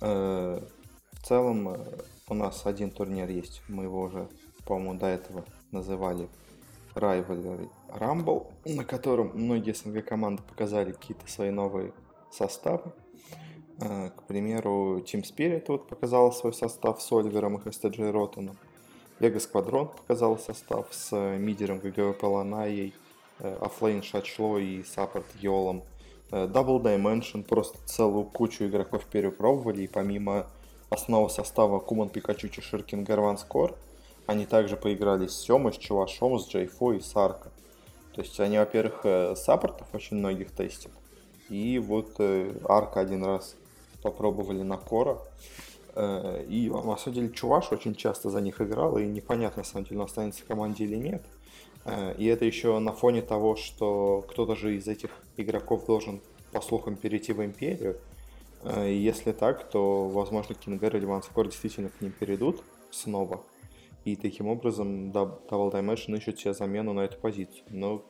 [0.01, 0.63] Э,
[1.11, 1.77] в целом,
[2.27, 4.29] у нас один турнир есть, мы его уже,
[4.65, 6.27] по-моему, до этого называли
[6.95, 11.93] Rivalry Rumble, на котором многие СНГ команды показали какие-то свои новые
[12.31, 12.95] составы.
[13.79, 18.57] Э, к примеру, Team Spirit вот показал свой состав с Оливером и HSTJ Ротаном.
[19.21, 22.95] Vega Squadron показал состав с мидером ГГВП Ланаей,
[23.61, 25.83] Оффлейн Шачло и Саппорт Йолом.
[26.31, 30.47] Э, Double Dimension просто целую кучу игроков перепробовали, и помимо
[30.91, 33.77] основного состава Куман, Пикачу, Чеширкин, Гарван Скор–
[34.27, 37.51] они также поиграли с Семой, с Чувашом, с Джейфо и с Арко.
[38.15, 40.93] То есть они, во-первых, э, саппортов очень многих тестят.
[41.49, 43.57] И вот э, Арка один раз
[44.03, 45.19] попробовали на Кора.
[45.95, 49.85] Э, и на самом деле Чуваш очень часто за них играл, и непонятно, на самом
[49.85, 51.25] деле, он останется в команде или нет.
[52.17, 56.21] И это еще на фоне того, что кто-то же из этих игроков должен,
[56.53, 57.99] по слухам, перейти в Империю.
[58.87, 63.45] И если так, то, возможно, Кингер или Ванскор действительно к ним перейдут снова.
[64.05, 67.65] И таким образом Double Dimension ищет себе замену на эту позицию.
[67.71, 68.05] Но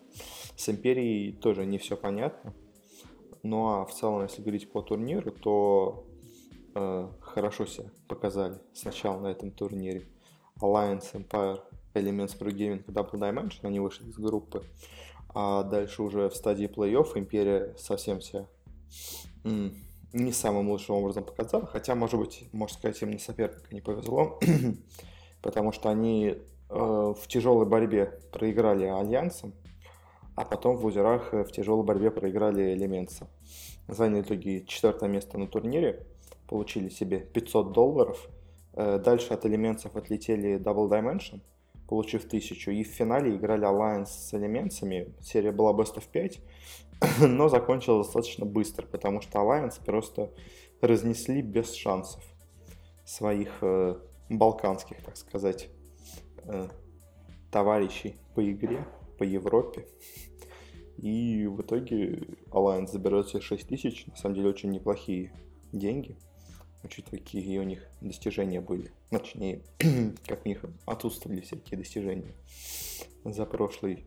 [0.57, 2.55] с Империей тоже не все понятно.
[3.43, 6.07] Ну а в целом, если говорить по турниру, то
[6.75, 10.07] э, хорошо себя показали сначала на этом турнире.
[10.61, 11.61] Alliance, Empire
[11.95, 14.63] Elements Pro Gaming Double Dimension, они вышли из группы.
[15.35, 18.47] А дальше уже в стадии плей-офф Империя совсем себя
[19.45, 21.67] не самым лучшим образом показала.
[21.67, 24.39] Хотя, может быть, можно сказать, им на соперника не повезло.
[25.43, 26.37] потому что они
[26.71, 29.53] э, в тяжелой борьбе проиграли Альянсом,
[30.35, 33.29] а потом в узерах э, в тяжелой борьбе проиграли Элементса.
[33.89, 36.07] Заняли в итоге четвертое место на турнире,
[36.49, 38.29] получили себе 500 долларов.
[38.75, 41.41] Э, дальше от Элементсов отлетели Double Dimension,
[41.93, 42.73] получив 1000.
[42.73, 45.13] И в финале играли Alliance с Элементсами.
[45.21, 46.41] Серия была Best of 5,
[47.21, 50.31] но закончилась достаточно быстро, потому что Alliance просто
[50.81, 52.23] разнесли без шансов
[53.05, 53.97] своих э,
[54.31, 55.69] балканских, так сказать,
[56.45, 56.69] э,
[57.51, 58.87] товарищей по игре,
[59.19, 59.87] по Европе.
[60.97, 65.31] И в итоге Alliance заберет себе 6 тысяч, на самом деле очень неплохие
[65.73, 66.17] деньги,
[66.83, 68.93] учитывая, какие у них достижения были.
[69.11, 69.63] Точнее,
[70.27, 72.35] как у них отсутствовали всякие достижения
[73.25, 74.05] за прошлый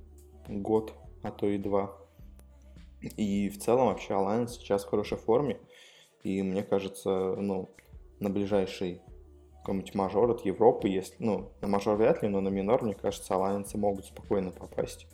[0.48, 1.96] год, а то и два.
[3.02, 5.60] И в целом вообще Alliance сейчас в хорошей форме.
[6.24, 7.70] И мне кажется, ну,
[8.20, 9.02] на ближайший
[9.60, 13.34] какой-нибудь мажор от Европы, если, ну, на мажор вряд ли, но на минор, мне кажется,
[13.34, 15.08] Alliance могут спокойно попасть.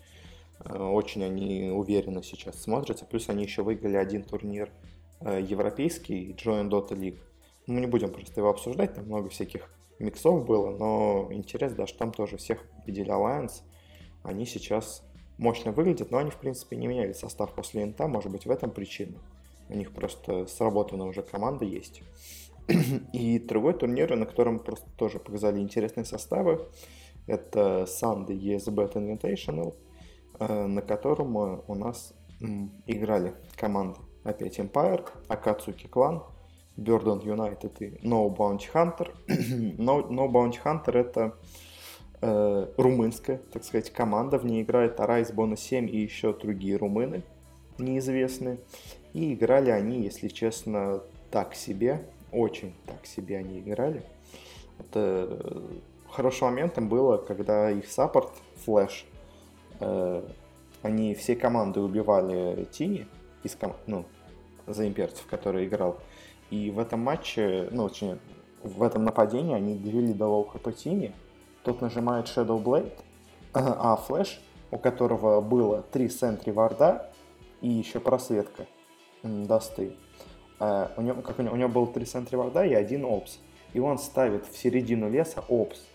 [0.66, 3.06] Э, очень они уверенно сейчас смотрятся.
[3.06, 4.70] Плюс они еще выиграли один турнир
[5.22, 7.20] э, европейский, Join Dota League.
[7.72, 12.00] Мы не будем просто его обсуждать, там много всяких миксов было, но интерес, да, что
[12.00, 13.62] там тоже всех победили Alliance.
[14.24, 15.04] Они сейчас
[15.38, 18.72] мощно выглядят, но они, в принципе, не меняли состав после инта, может быть, в этом
[18.72, 19.18] причина.
[19.70, 22.04] У них просто сработана уже команда есть.
[23.14, 26.68] И другой турнир, на котором просто тоже показали интересные составы,
[27.26, 29.76] это Sunday ESBet Invitational,
[30.40, 32.14] э, на котором у нас
[32.86, 36.24] играли команды опять Empire, Akatsuki Clan,
[36.78, 39.12] Burden United и No Bounty Hunter.
[39.78, 41.36] no, no Bounty Hunter это
[42.22, 44.38] э, румынская, так сказать, команда.
[44.38, 47.24] В ней играет Арайс Бона 7 и еще другие румыны
[47.78, 48.60] неизвестные.
[49.14, 54.04] И играли они, если честно, так себе очень так себе они играли.
[54.80, 55.62] Это э,
[56.10, 58.32] хорошим моментом было, когда их саппорт,
[58.64, 59.06] Флэш,
[59.80, 60.24] э,
[60.82, 63.08] они все команды убивали Тини
[63.44, 63.76] из ком...
[63.86, 64.06] ну,
[64.68, 66.00] за имперцев, который играл.
[66.52, 68.20] И в этом матче, ну, очень,
[68.62, 71.14] в этом нападении они довели до low HP Тини.
[71.64, 72.94] Тот нажимает Shadow Blade,
[73.54, 77.12] а Флэш, у которого было три сентри варда
[77.62, 78.68] и еще просветка
[79.24, 79.96] досты,
[80.62, 83.40] Uh, у, него, как у, него, у него был три центра вода и один опс.
[83.74, 85.88] И он ставит в середину леса опс.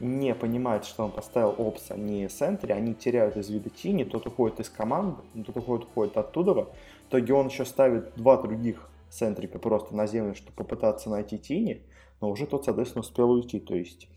[0.00, 2.74] Не понимает, что он поставил опс, а не центре.
[2.74, 4.02] Они теряют из вида тени.
[4.02, 6.54] Тот уходит из команды, тот уходит, уходит оттуда.
[6.54, 6.68] В
[7.08, 11.82] итоге он еще ставит два других центрика просто на землю, чтобы попытаться найти тени.
[12.20, 13.60] Но уже тот, соответственно, успел уйти.
[13.60, 14.08] То есть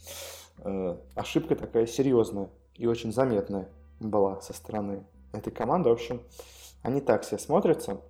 [0.59, 5.89] э, ошибка такая серьезная и очень заметная была со стороны этой команды.
[5.89, 6.21] В общем,
[6.81, 8.01] они так все смотрятся.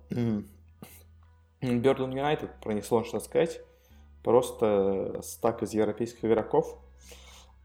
[1.60, 3.60] Бёрден Юнайтед, про них сложно что сказать.
[4.22, 6.78] Просто стак из европейских игроков.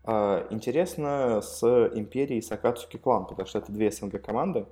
[0.06, 4.66] А, интересно с Империей и Сакацуки Клан, потому что это две СНГ команды.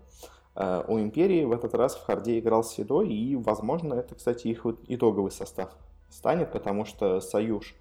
[0.56, 4.66] А, у Империи в этот раз в Харде играл Седой, и, возможно, это, кстати, их
[4.88, 5.72] итоговый состав
[6.10, 7.74] станет, потому что Союз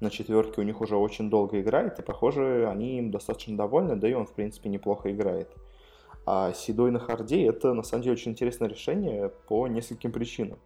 [0.00, 4.08] на четверке у них уже очень долго играет, и, похоже, они им достаточно довольны, да
[4.08, 5.50] и он, в принципе, неплохо играет.
[6.26, 10.58] А Седой на харде это на самом деле очень интересное решение по нескольким причинам.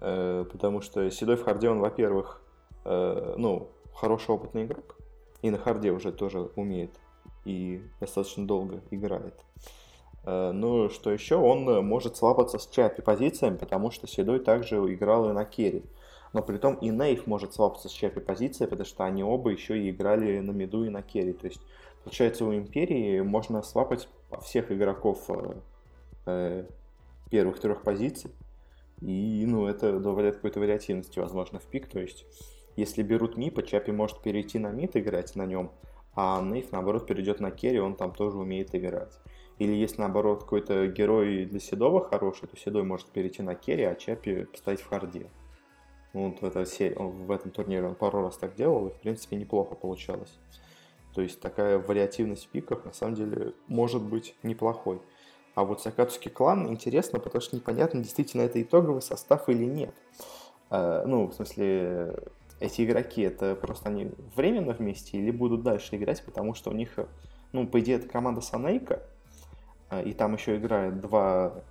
[0.00, 2.40] Э, потому что Седой в харде, он, во-первых,
[2.84, 4.96] э, ну, хороший опытный игрок,
[5.42, 6.92] и на харде уже тоже умеет
[7.44, 9.34] и достаточно долго играет.
[10.26, 15.30] Э, ну, что еще, он может свапаться с Чапи позициями, потому что Седой также играл
[15.30, 15.84] и на керри.
[16.32, 19.90] Но при том и Нейв может свапаться с позицией, потому что они оба еще и
[19.90, 21.32] играли на миду и на керри.
[21.32, 21.60] То есть,
[22.04, 24.08] получается, у Империи можно свапать
[24.42, 25.54] всех игроков э,
[26.26, 26.64] э,
[27.30, 28.32] первых трех позиций.
[29.00, 31.88] И, ну, это добавляет какой-то вариативности, возможно, в пик.
[31.88, 32.26] То есть,
[32.76, 35.70] если берут Мипа, Чапи может перейти на мид, играть на нем,
[36.14, 39.12] а Нейф, наоборот, перейдет на керри, он там тоже умеет играть.
[39.58, 43.94] Или если, наоборот, какой-то герой для Седова хороший, то Седой может перейти на керри, а
[43.94, 45.30] Чапи поставить в харде.
[46.12, 49.74] Вот в, серии, в этом турнире он пару раз так делал, и, в принципе, неплохо
[49.74, 50.38] получалось.
[51.14, 55.00] То есть такая вариативность в пиках на самом деле может быть неплохой.
[55.54, 59.94] А вот Сакацуки клан интересно, потому что непонятно, действительно это итоговый состав или нет.
[60.68, 62.14] Э, ну, в смысле,
[62.60, 66.98] эти игроки, это просто они временно вместе или будут дальше играть, потому что у них,
[67.52, 69.15] ну, по идее, это команда Санейка, э,
[70.04, 71.62] и там еще играют два,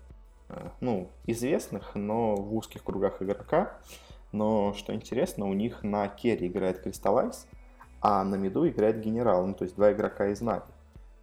[0.50, 3.78] э, ну, известных, но в узких кругах игрока.
[4.32, 7.46] Но, что интересно, у них на керри играет Crystallize,
[8.02, 10.64] а на миду играет генерал, ну то есть два игрока из Нави.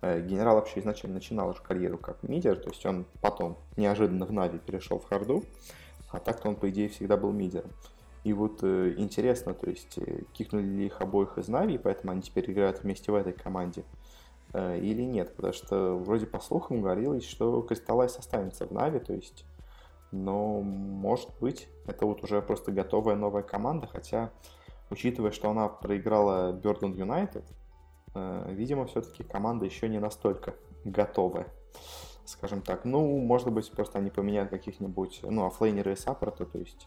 [0.00, 4.33] Э, генерал вообще изначально начинал уже карьеру как мидер, то есть он потом неожиданно в
[4.33, 5.44] Нави перешел в Харду,
[6.11, 7.70] а так-то он, по идее, всегда был мидером.
[8.24, 12.22] И вот э, интересно, то есть э, кикнули ли их обоих из Нави, поэтому они
[12.22, 13.85] теперь играют вместе в этой команде
[14.55, 19.45] или нет, потому что вроде по слухам говорилось, что Кристаллайз останется в Нави, то есть,
[20.11, 24.31] но может быть, это вот уже просто готовая новая команда, хотя,
[24.91, 27.45] учитывая, что она проиграла Бёрден Юнайтед,
[28.15, 31.47] э, видимо, все-таки команда еще не настолько готовая
[32.25, 32.85] скажем так.
[32.85, 36.87] Ну, может быть, просто они поменяют каких-нибудь, ну, оффлейнеры и саппорта, то есть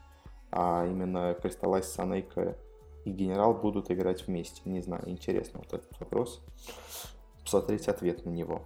[0.51, 2.58] а именно Crystallize, Санейка
[3.04, 4.62] и Генерал будут играть вместе.
[4.65, 6.41] Не знаю, интересно вот этот вопрос.
[7.45, 8.63] Посмотреть ответ на него.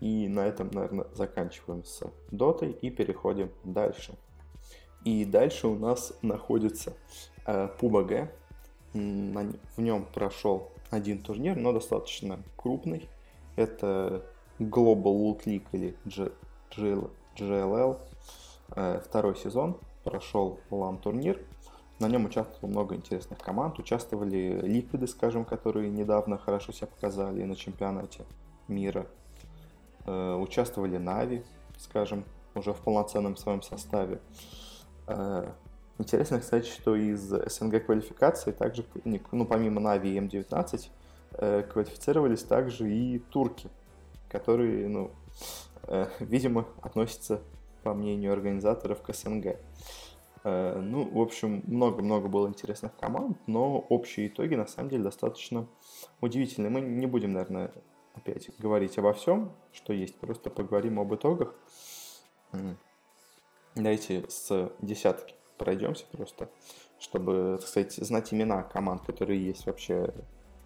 [0.00, 4.14] И на этом, наверное, заканчиваем с дотой и переходим дальше.
[5.04, 6.94] И дальше у нас находится
[7.46, 8.28] э, PUBG.
[8.92, 13.08] В нем прошел один турнир, но достаточно крупный.
[13.56, 14.24] Это
[14.58, 15.96] Global Loot League или
[17.36, 17.98] GLL.
[18.74, 21.40] Э, второй сезон прошел лан-турнир.
[22.00, 23.78] На нем участвовало много интересных команд.
[23.78, 28.24] Участвовали Ликвиды, скажем, которые недавно хорошо себя показали на чемпионате
[28.68, 29.06] мира.
[30.06, 31.44] Э, участвовали Нави,
[31.76, 34.18] скажем, уже в полноценном своем составе.
[35.08, 35.52] Э,
[35.98, 40.88] интересно, кстати, что из СНГ квалификации также, ну, помимо Нави и М19,
[41.32, 43.68] э, квалифицировались также и турки,
[44.30, 45.10] которые, ну,
[46.20, 47.42] видимо, относятся,
[47.82, 49.56] по мнению организаторов, к СНГ.
[50.42, 55.66] Э, ну, в общем, много-много было интересных команд, но общие итоги на самом деле достаточно
[56.20, 56.70] удивительные.
[56.70, 57.72] Мы не будем, наверное,
[58.14, 61.54] опять говорить обо всем, что есть, просто поговорим об итогах.
[63.74, 66.48] Давайте с десятки пройдемся просто,
[66.98, 70.12] чтобы, так сказать, знать имена команд, которые есть вообще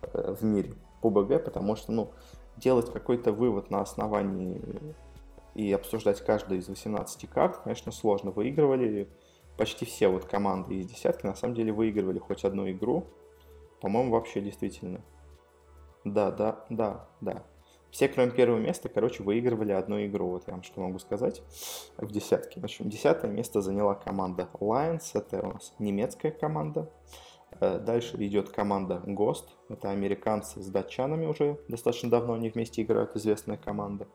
[0.02, 2.12] э, в мире по БГ, потому что, ну,
[2.56, 4.60] делать какой-то вывод на основании
[5.54, 8.30] и обсуждать каждую из 18 карт, конечно, сложно.
[8.30, 9.08] Выигрывали
[9.56, 13.06] почти все вот команды из десятки на самом деле выигрывали хоть одну игру.
[13.80, 15.00] По-моему, вообще действительно.
[16.04, 17.44] Да, да, да, да.
[17.90, 20.30] Все, кроме первого места, короче, выигрывали одну игру.
[20.30, 21.42] Вот я вам что могу сказать
[21.96, 22.60] в десятке.
[22.60, 25.10] В общем, десятое место заняла команда Lions.
[25.14, 26.90] Это у нас немецкая команда.
[27.60, 29.44] Э, дальше идет команда Ghost.
[29.68, 34.08] Это американцы с датчанами уже достаточно давно они вместе играют, известная команда.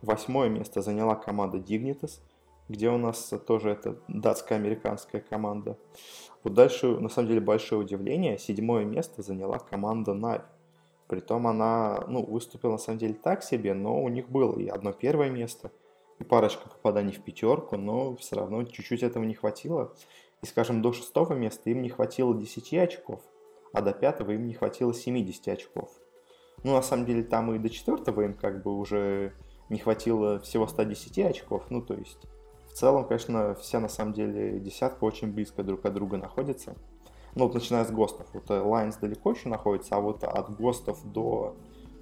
[0.00, 2.20] Восьмое место заняла команда Dignitas
[2.68, 5.78] где у нас тоже это датско-американская команда.
[6.42, 8.38] Вот дальше, на самом деле, большое удивление.
[8.38, 10.44] Седьмое место заняла команда Нави.
[11.08, 14.92] Притом она, ну, выступила на самом деле так себе, но у них было и одно
[14.92, 15.70] первое место,
[16.18, 19.94] и парочка попаданий в пятерку, но все равно чуть-чуть этого не хватило.
[20.42, 23.20] И, скажем, до шестого места им не хватило 10 очков,
[23.72, 25.90] а до пятого им не хватило 70 очков.
[26.64, 29.32] Ну, на самом деле, там и до четвертого им как бы уже
[29.68, 32.26] не хватило всего 110 очков, ну, то есть
[32.76, 36.74] целом, конечно, все на самом деле десятка очень близко друг от друга находятся.
[37.34, 38.26] Ну, вот начиная с ГОСТов.
[38.32, 41.56] Вот Lions далеко еще находится, а вот от ГОСТов до...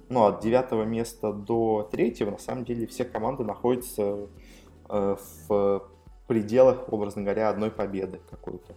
[0.07, 4.27] Ну, от девятого места до третьего, на самом деле, все команды находятся
[4.87, 5.15] э,
[5.47, 5.83] в
[6.27, 8.75] пределах, образно говоря, одной победы какой-то.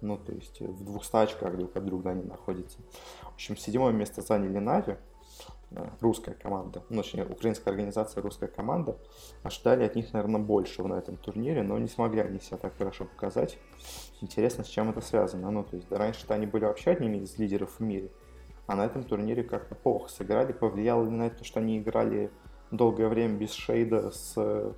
[0.00, 2.78] Ну, то есть в двух очках друг от друга они находятся.
[3.22, 4.96] В общем, седьмое место заняли Нави.
[6.00, 8.96] Русская команда, ну, точнее, украинская организация, русская команда,
[9.42, 13.06] ожидали от них, наверное, большего на этом турнире, но не смогли они себя так хорошо
[13.06, 13.58] показать.
[14.20, 15.50] Интересно, с чем это связано.
[15.50, 18.10] Ну, то есть, да, раньше-то они были вообще одними из лидеров в мире,
[18.66, 20.52] а на этом турнире как-то плохо сыграли.
[20.52, 22.30] Повлияло ли на это, что они играли
[22.70, 24.72] долгое время без шейда с э,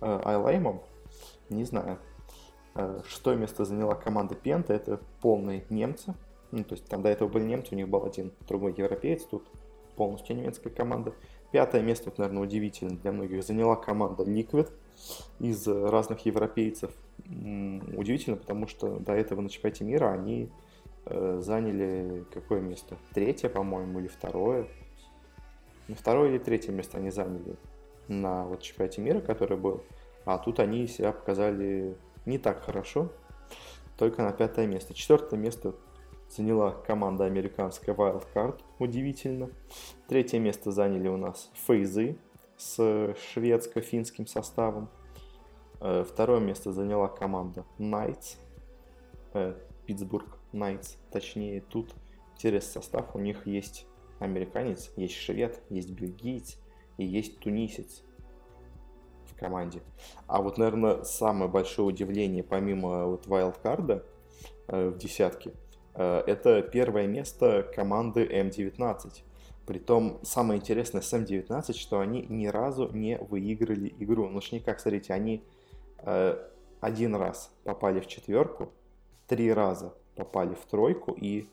[0.00, 0.82] Айлаймом?
[1.48, 1.98] Не знаю.
[2.74, 6.14] Э, шестое место заняла команда Пента, это полные немцы.
[6.52, 9.46] Ну, то есть там до этого были немцы, у них был один другой европеец, тут
[9.96, 11.14] полностью немецкая команда.
[11.52, 14.70] Пятое место, это, наверное, удивительно для многих, заняла команда Liquid
[15.38, 16.90] из разных европейцев.
[17.18, 20.50] Удивительно, потому что до этого на чемпионате мира они
[21.06, 22.96] э, заняли какое место?
[23.14, 24.66] Третье, по-моему, или второе?
[25.88, 27.56] Ну, второе или третье место они заняли
[28.08, 29.82] на вот чемпионате мира, который был.
[30.24, 31.96] А тут они себя показали
[32.26, 33.10] не так хорошо,
[33.96, 34.94] только на пятое место.
[34.94, 35.74] Четвертое место
[36.28, 39.50] заняла команда американская Wildcard, удивительно.
[40.08, 42.16] Третье место заняли у нас Фейзы
[42.56, 44.88] с шведско-финским составом.
[45.80, 48.36] Э, второе место заняла команда Knights,
[49.34, 49.54] э,
[49.86, 51.94] Питтсбург Knights, точнее тут
[52.34, 53.86] интересный состав, у них есть
[54.18, 56.58] американец, есть швед, есть бельгиец
[56.96, 58.02] и есть тунисец
[59.26, 59.82] в команде.
[60.26, 64.04] А вот, наверное, самое большое удивление, помимо вот вайлдкарда
[64.68, 65.52] э, в десятке–
[65.96, 69.22] это первое место команды М19.
[69.66, 74.28] Притом, самое интересное с М19, что они ни разу не выиграли игру.
[74.28, 75.42] Ну, не как, смотрите, они
[75.98, 76.38] э,
[76.80, 78.72] один раз попали в четверку,
[79.26, 81.48] три раза попали в тройку и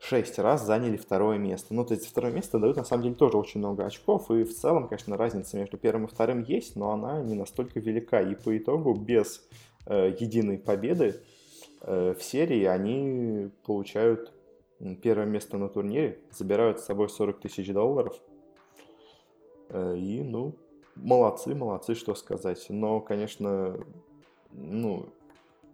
[0.00, 1.74] шесть раз заняли второе место.
[1.74, 4.54] Ну, то есть второе место дают на самом деле тоже очень много очков, и в
[4.54, 8.22] целом, конечно, разница между первым и вторым есть, но она не настолько велика.
[8.22, 9.46] И по итогу без
[9.86, 11.18] э, единой победы э,
[11.80, 14.32] в серии они получают
[15.02, 18.18] первое место на турнире, забирают с собой 40 тысяч долларов.
[19.70, 20.54] Э, и, ну,
[20.94, 22.66] молодцы, молодцы, что сказать.
[22.68, 23.76] Но, конечно,
[24.52, 25.06] ну,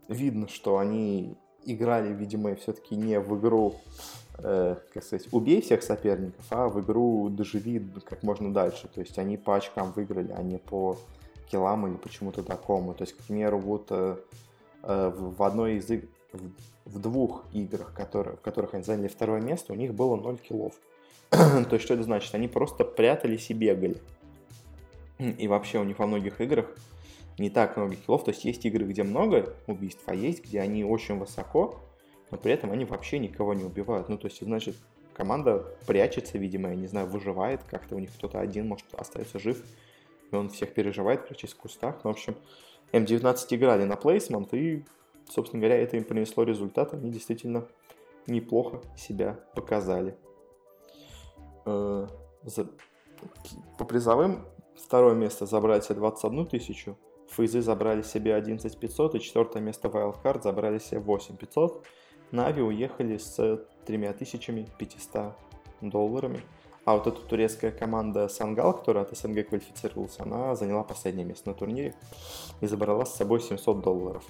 [0.08, 3.74] видно, что они играли, видимо, все-таки не в игру,
[4.38, 8.88] э, как сказать, убей всех соперников, а в игру доживи как можно дальше.
[8.88, 10.98] То есть они по очкам выиграли, а не по
[11.50, 12.94] килам или почему-то такому.
[12.94, 14.43] То есть, к примеру, вот э, э
[14.86, 16.06] в одной из игр,
[16.84, 20.74] в, двух играх, которые, в которых они заняли второе место, у них было 0 килов.
[21.30, 22.34] То есть, что это значит?
[22.34, 23.96] Они просто прятались и бегали.
[25.18, 26.66] И вообще у них во многих играх
[27.38, 28.24] не так много киллов.
[28.24, 31.80] То есть есть игры, где много убийств, а есть, где они очень высоко,
[32.30, 34.08] но при этом они вообще никого не убивают.
[34.08, 34.76] Ну, то есть, значит,
[35.14, 39.62] команда прячется, видимо, я не знаю, выживает как-то, у них кто-то один, может, остается жив,
[40.30, 42.00] и он всех переживает, прячась в кустах.
[42.04, 42.34] Ну, в общем,
[42.94, 44.84] М19 играли на плейсмент, и,
[45.28, 46.94] собственно говоря, это им принесло результат.
[46.94, 47.66] Они действительно
[48.26, 50.16] неплохо себя показали.
[51.66, 52.06] Э,
[53.78, 54.44] по призовым
[54.76, 56.96] второе место забрали себе 21 тысячу,
[57.28, 61.84] Фейзы забрали себе 11 500 и четвертое место Wildcard забрали себе 8 500.
[62.30, 65.32] Нави уехали с 3500
[65.80, 66.40] долларами.
[66.84, 71.54] А вот эта турецкая команда Сангал, которая от СНГ квалифицировалась, она заняла последнее место на
[71.54, 71.94] турнире
[72.60, 74.24] и забрала с собой 700 долларов.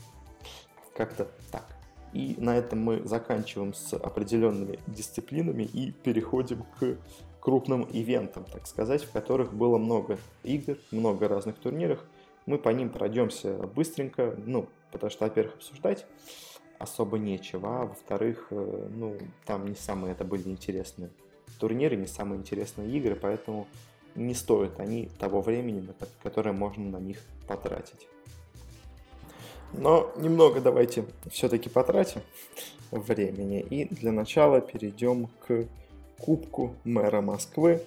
[0.94, 1.64] Как-то так.
[2.12, 6.96] И на этом мы заканчиваем с определенными дисциплинами и переходим к
[7.40, 12.04] крупным ивентам, так сказать, в которых было много игр, много разных турниров.
[12.46, 16.06] Мы по ним пройдемся быстренько, ну, потому что, во-первых, обсуждать
[16.78, 21.10] особо нечего, а во-вторых, э, ну, там не самые это были интересные
[21.58, 23.66] турниры, не самые интересные игры, поэтому
[24.14, 25.86] не стоят они того времени,
[26.22, 28.06] которое можно на них потратить.
[29.72, 32.20] Но немного давайте все-таки потратим
[32.90, 33.60] времени.
[33.60, 35.66] И для начала перейдем к
[36.20, 37.82] Кубку мэра Москвы.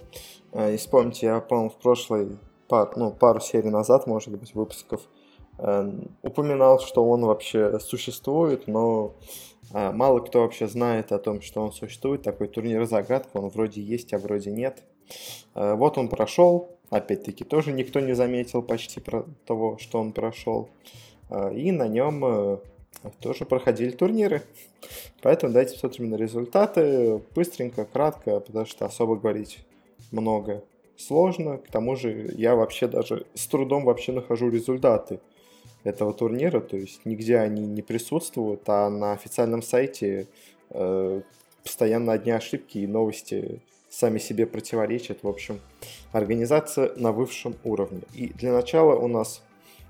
[0.51, 2.37] Э, и вспомните, я, по-моему, в прошлой
[2.67, 5.01] пар, ну, пару серий назад, может быть, выпусков,
[5.57, 9.15] упоминал, что он вообще существует, но
[9.73, 12.21] э, мало кто вообще знает о том, что он существует.
[12.21, 14.83] Такой турнир загадка, он вроде есть, а вроде нет.
[15.55, 20.69] Э, вот он прошел, опять-таки, тоже никто не заметил почти про того, что он прошел.
[21.29, 22.61] Э, и на нем
[23.19, 24.43] тоже проходили турниры.
[25.21, 29.59] Поэтому давайте посмотрим на результаты быстренько, кратко, потому что особо говорить
[30.11, 30.63] много
[30.97, 31.57] сложно.
[31.57, 35.19] К тому же я вообще даже с трудом вообще нахожу результаты
[35.83, 40.27] этого турнира, то есть нигде они не присутствуют, а на официальном сайте
[40.69, 41.21] э,
[41.63, 45.23] постоянно одни ошибки и новости сами себе противоречат.
[45.23, 45.59] В общем,
[46.11, 48.01] организация на высшем уровне.
[48.13, 49.41] И для начала у нас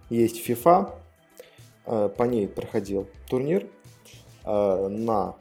[0.10, 0.94] есть FIFA,
[1.86, 3.68] э, по ней проходил турнир
[4.46, 5.36] э, на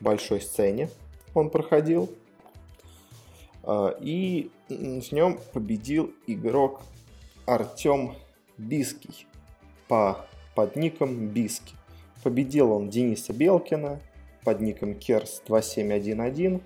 [0.00, 0.88] большой сцене
[1.34, 2.10] он проходил.
[3.62, 6.82] Э, и в нем победил игрок
[7.46, 8.14] Артем
[8.56, 9.26] Биский
[9.88, 11.74] по, под ником Биски.
[12.22, 14.00] Победил он Дениса Белкина
[14.44, 16.62] под ником Керс 2711.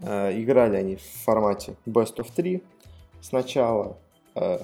[0.00, 2.62] Э, играли они в формате Best of 3.
[3.20, 3.96] Сначала
[4.34, 4.58] э,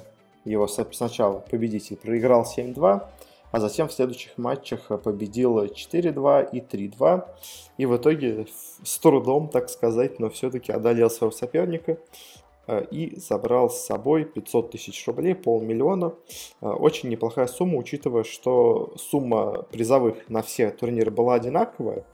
[0.44, 3.08] его сначала победитель проиграл 7-2,
[3.50, 7.28] а затем в следующих матчах победил 4-2 и 3-2.
[7.78, 8.46] И в итоге
[8.82, 11.98] с трудом, так сказать, но все-таки одолел своего соперника
[12.90, 16.14] и забрал с собой 500 тысяч рублей, полмиллиона.
[16.60, 22.04] Э, очень неплохая сумма, учитывая, что сумма призовых на все турниры была одинаковая,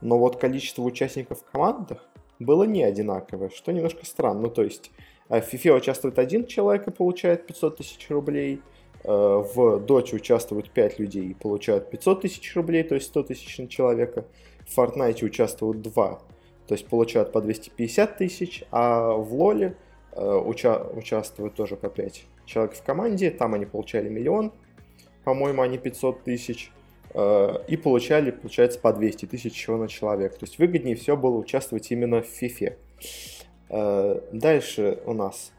[0.00, 2.06] но вот количество участников в командах
[2.38, 4.42] было не одинаковое, что немножко странно.
[4.42, 4.90] Ну, то есть
[5.28, 8.60] э, в FIFA участвует один человек и получает 500 тысяч рублей–
[9.02, 13.58] Э, в доте участвуют 5 людей и получают 500 тысяч рублей, то есть 100 тысяч
[13.58, 14.26] на человека.
[14.66, 16.20] В Fortnite участвуют 2,
[16.66, 22.24] то есть получают по 250 тысяч, а в Лоле э, уча- участвуют тоже по 5
[22.46, 24.52] человек в команде, там они получали миллион,
[25.24, 26.72] по-моему, они 500 тысяч,
[27.14, 30.36] э, и получали, получается, по 200 тысяч чего на человека.
[30.36, 32.76] То есть выгоднее все было участвовать именно в FIFA.
[33.68, 35.52] Э, дальше у нас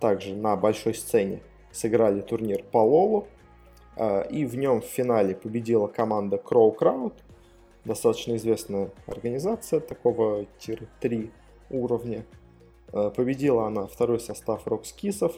[0.00, 1.40] также на большой сцене
[1.72, 3.26] сыграли турнир по Лолу,
[3.96, 7.12] а, и в нем в финале победила команда Crow Crowd.
[7.84, 11.30] достаточно известная организация такого тир-3
[11.70, 12.24] уровня.
[12.92, 15.36] Э, победила она второй состав Рокскисов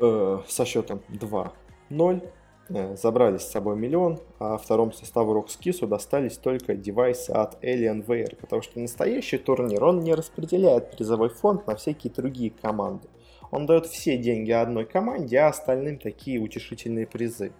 [0.00, 2.28] э, со счетом 2-0.
[2.70, 8.62] Э, забрали с собой миллион, а второму составу Rockskissу достались только девайсы от Alienware, потому
[8.62, 13.08] что настоящий турнир, он не распределяет призовой фонд на всякие другие команды.
[13.50, 17.52] Он дает все деньги одной команде, а остальным такие утешительные призы.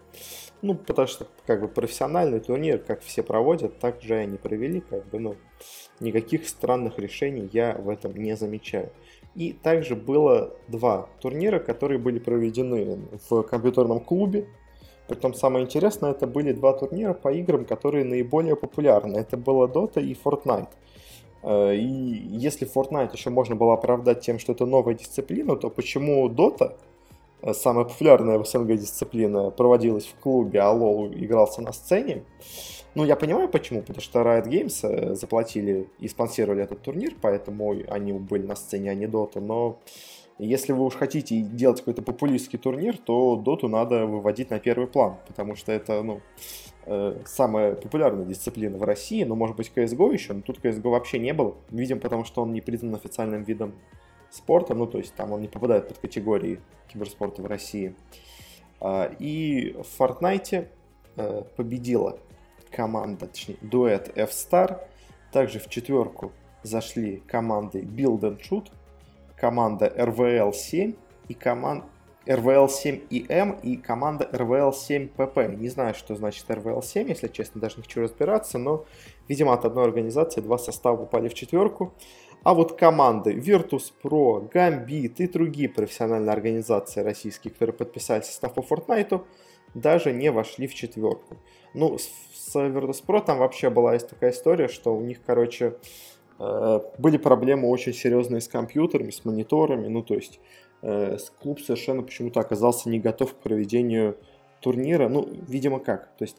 [0.65, 5.07] Ну, потому что, как бы, профессиональный турнир, как все проводят, так же они провели, как
[5.11, 5.37] бы, ну,
[6.01, 8.91] никаких странных решений я в этом не замечаю.
[9.35, 12.99] И также было два турнира, которые были проведены
[13.29, 14.47] в компьютерном клубе
[15.07, 19.19] притом самое интересное, это были два турнира по играм, которые наиболее популярны.
[19.19, 20.71] Это было Dota и Fortnite.
[21.43, 26.27] Э, и если Fortnite еще можно было оправдать тем, что это новая дисциплина, то почему
[26.29, 26.77] Dota,
[27.53, 32.25] самая популярная в СНГ дисциплина, проводилась в клубе, а LoL игрался на сцене?
[32.95, 37.75] Ну, я понимаю почему, потому что Riot Games э, заплатили и спонсировали этот турнир, поэтому
[37.89, 39.81] они были на сцене, а не Dota, но
[40.39, 45.17] если вы уж хотите делать какой-то популистский турнир, то доту надо выводить на первый план,
[45.27, 46.21] потому что это, ну,
[46.87, 51.19] э, самая популярная дисциплина в России, но может быть CSGO еще, но тут CSGO вообще
[51.19, 53.75] не было, видим, потому что он не признан официальным видом
[54.35, 57.95] спорта, ну, то есть там он не попадает под категории киберспорта в России.
[58.81, 60.69] А, и в Fortnite
[61.17, 62.19] э, победила
[62.71, 64.87] команда, точнее, дуэт F-Star,
[65.33, 66.33] также в четверку
[66.63, 68.71] зашли команды Build and Shoot,
[69.37, 70.97] команда RVL7
[71.29, 71.87] и команда
[72.27, 75.57] RVL7EM и команда RVL7PP.
[75.57, 78.85] Не знаю, что значит RVL7, если честно, даже не хочу разбираться, но,
[79.29, 81.93] видимо, от одной организации два состава упали в четверку.
[82.45, 89.25] А вот команды Virtus.pro, Gambit и другие профессиональные организации российские, которые подписали состав по Fortnite,
[89.75, 91.37] даже не вошли в четверку.
[91.75, 95.75] Ну, с Virtus.pro там вообще была есть такая история, что у них, короче,
[96.39, 100.41] Э, были проблемы очень серьезные с компьютерами, с мониторами, ну то есть
[100.83, 104.17] э, клуб совершенно почему-то оказался не готов к проведению
[104.61, 106.37] турнира, ну, видимо, как, то есть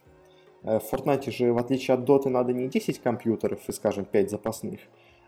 [0.63, 4.29] э, в Fortnite же, в отличие от Dota, надо не 10 компьютеров и, скажем, 5
[4.29, 4.81] запасных,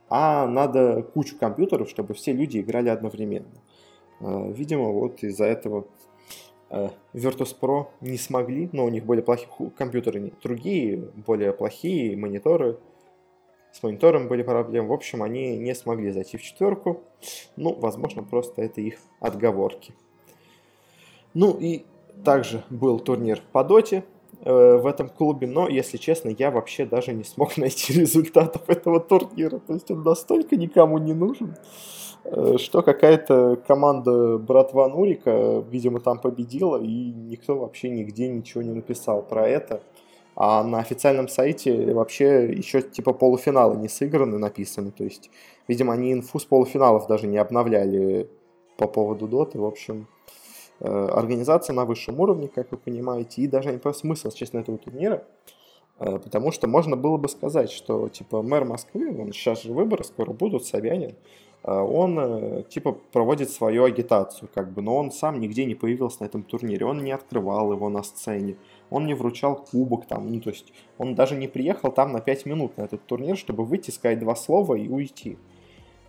[0.10, 3.62] а надо кучу компьютеров, чтобы все люди играли одновременно.
[4.20, 5.86] Видимо, вот из-за этого
[6.70, 12.78] Virtus.pro не смогли, но у них были плохие компьютеры, другие, более плохие мониторы,
[13.78, 14.89] с монитором были проблемы.
[14.89, 17.03] В общем, они не смогли зайти в четверку.
[17.55, 19.93] Ну, возможно, просто это их отговорки.
[21.36, 21.86] Ну и
[22.26, 24.01] также был турнир по доте э,
[24.44, 29.60] в этом клубе, но, если честно, я вообще даже не смог найти результатов этого турнира.
[29.60, 31.56] То есть он настолько никому не нужен,
[32.24, 38.74] э, что какая-то команда братва Нурика, видимо, там победила, и никто вообще нигде ничего не
[38.74, 39.82] написал про это.
[40.40, 44.92] А на официальном сайте вообще еще типа полуфиналы не сыграны, написаны.
[44.92, 45.32] То есть,
[45.68, 48.30] видимо, они инфу с полуфиналов даже не обновляли
[48.78, 49.58] по поводу доты.
[49.60, 50.16] В общем, э,
[50.80, 55.23] организация на высшем уровне, как вы понимаете, и даже не понимаю смысл, честно, этого турнира.
[55.99, 60.03] Э, потому что можно было бы сказать, что типа мэр Москвы, он сейчас же выборы
[60.03, 61.15] скоро будут, Собянин,
[61.63, 66.25] э, он типа проводит свою агитацию, как бы, но он сам нигде не появился на
[66.25, 68.57] этом турнире, он не открывал его на сцене,
[68.89, 72.45] он не вручал кубок там, ну то есть он даже не приехал там на 5
[72.45, 75.38] минут на этот турнир, чтобы выйти, сказать два слова и уйти.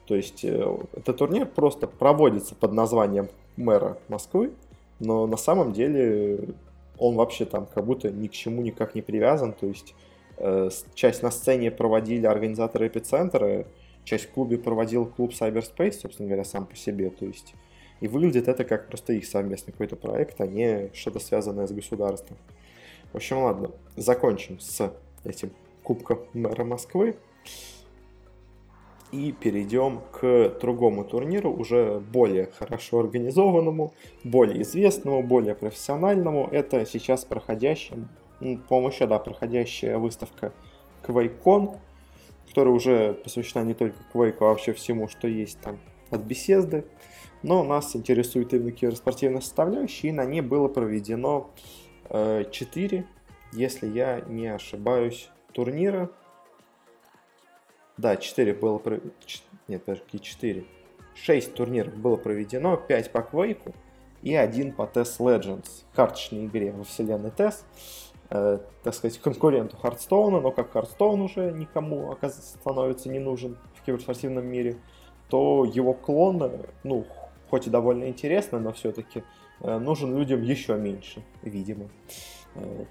[0.06, 3.28] То есть э, этот турнир просто проводится под названием
[3.58, 4.52] мэра Москвы,
[5.00, 6.54] но на самом деле
[6.98, 9.94] он вообще там как будто ни к чему никак не привязан, то есть
[10.38, 13.66] э, часть на сцене проводили организаторы эпицентра,
[14.04, 17.54] часть в клубе проводил клуб Cyberspace, собственно говоря, сам по себе, то есть
[18.00, 22.38] и выглядит это как просто их совместный какой-то проект, а не что-то связанное с государством.
[23.12, 24.92] В общем, ладно, закончим с
[25.24, 25.50] этим
[25.82, 27.16] Кубком мэра Москвы.
[29.10, 36.46] И перейдем к другому турниру, уже более хорошо организованному, более известному, более профессиональному.
[36.52, 38.06] Это сейчас проходящая,
[38.40, 40.52] еще, да, проходящая выставка
[41.02, 41.78] QuakeCon,
[42.48, 45.78] которая уже посвящена не только Quake, а вообще всему, что есть там
[46.10, 46.84] от беседы.
[47.42, 51.50] Но нас интересует именно киберспортивная составляющая, и на ней было проведено
[52.10, 53.04] 4, э,
[53.52, 56.10] если я не ошибаюсь, турнира.
[57.98, 58.80] Да, 4 было...
[59.66, 60.64] Нет, подожди, 4.
[61.14, 63.74] 6 турниров было проведено, 5 по Quake
[64.22, 67.56] и один по TES Legends, карточной игре во вселенной TES.
[68.30, 73.84] Э, так сказать, конкуренту Хардстоуна, но как Hearthstone уже никому оказывается становится не нужен в
[73.84, 74.76] киберспортивном мире,
[75.28, 76.52] то его клон,
[76.84, 77.06] ну,
[77.50, 79.24] хоть и довольно интересно, но все-таки
[79.60, 81.88] э, нужен людям еще меньше, видимо.
[82.54, 82.84] Э,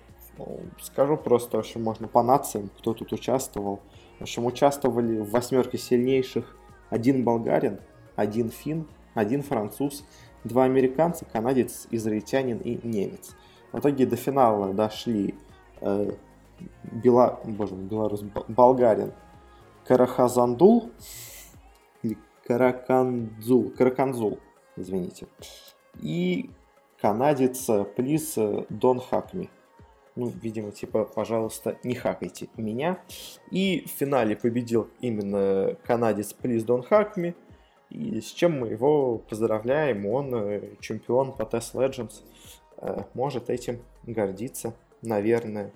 [0.81, 3.79] Скажу просто, общем, можно по нациям, кто тут участвовал.
[4.19, 6.55] В общем, участвовали в восьмерке сильнейших
[6.89, 7.79] один болгарин,
[8.15, 10.03] один фин, один француз,
[10.43, 13.35] два американца, канадец, израильтянин и немец.
[13.71, 15.35] В итоге до финала дошли
[15.81, 16.11] э,
[16.83, 17.39] Бела...
[17.43, 19.13] Боже мой, белорус, болгарин
[19.85, 20.91] Карахазандул
[22.01, 24.39] или Караканзул, Караканзул,
[24.75, 25.27] извините,
[26.01, 26.49] и
[26.99, 28.37] канадец Плис
[28.69, 29.49] Дон Хакми.
[30.17, 32.99] Ну, видимо, типа, пожалуйста, не хакайте меня.
[33.51, 37.35] И в финале победил именно канадец Плиз Дон Хакми.
[37.91, 40.07] И с чем мы его поздравляем.
[40.07, 42.23] Он э, чемпион по Test Legends.
[42.77, 45.71] Э, может этим гордиться, наверное.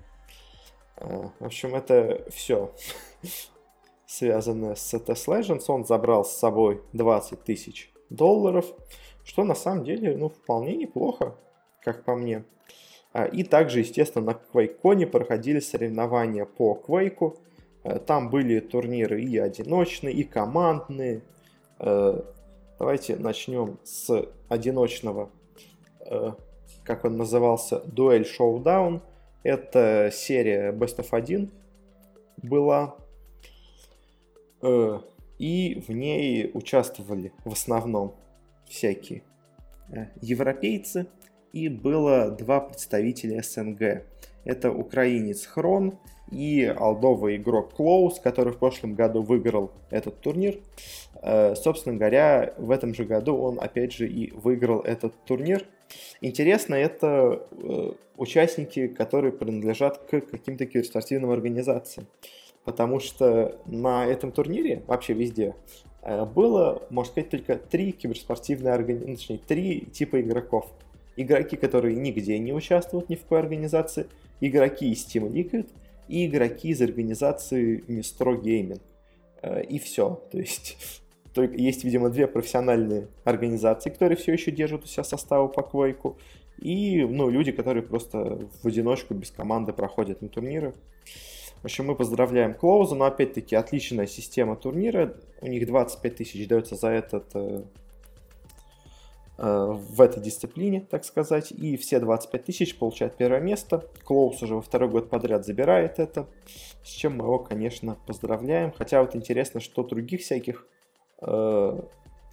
[0.97, 2.73] Э, в общем, это все
[4.07, 5.65] связанное с Test Legends.
[5.67, 8.65] Он забрал с собой 20 тысяч долларов,
[9.23, 11.35] что на самом деле, ну, вполне неплохо,
[11.83, 12.43] как по мне.
[13.14, 17.38] А, и также, естественно, на QuakeCon проходили соревнования по Quake.
[17.84, 21.22] Э, там были турниры и одиночные, и командные.
[21.80, 22.22] Э,
[22.80, 25.30] давайте начнем с одиночного,
[26.05, 26.32] э,
[26.84, 29.01] как он назывался, Дуэль Showdown.
[29.43, 31.51] Это серия Best of 1
[32.38, 32.95] была.
[35.39, 38.14] И в ней участвовали в основном
[38.68, 39.24] всякие
[40.22, 41.07] европейцы–
[41.53, 44.03] и было два представителя СНГ.
[44.43, 45.97] Это украинец Хрон
[46.31, 50.57] и алдовый игрок Клоус, который в прошлом году выиграл этот турнир.
[51.21, 55.65] Э, собственно говоря, в этом же году он опять же и выиграл этот турнир.
[56.21, 62.07] Интересно, это э, участники, которые принадлежат к каким-то киберспортивным организациям.
[62.63, 65.55] Потому что на этом турнире, вообще везде,
[66.01, 70.71] э, было, можно сказать, только три киберспортивные организации, точнее, три типа игроков
[71.16, 74.07] игроки, которые нигде не участвуют ни в какой организации,
[74.39, 75.70] игроки из Team Liquid
[76.07, 78.82] и игроки из организации Mistro Gaming.
[79.41, 80.22] Э, и все.
[80.32, 80.78] То есть
[81.34, 86.18] только есть, видимо, две профессиональные организации, которые все еще держат у себя составы по квейку,
[86.57, 90.74] и ну, люди, которые просто в одиночку без команды проходят на турниры.
[91.62, 95.16] В общем, мы поздравляем Клоуза, но опять-таки отличная система турнира.
[95.41, 97.64] У них 25 тысяч дается за этот э,
[99.41, 103.87] в этой дисциплине, так сказать, и все 25 тысяч получают первое место.
[104.03, 106.27] Клоус уже во второй год подряд забирает это,
[106.83, 108.71] с чем мы его, конечно, поздравляем.
[108.71, 110.67] Хотя вот интересно, что других всяких
[111.21, 111.81] э,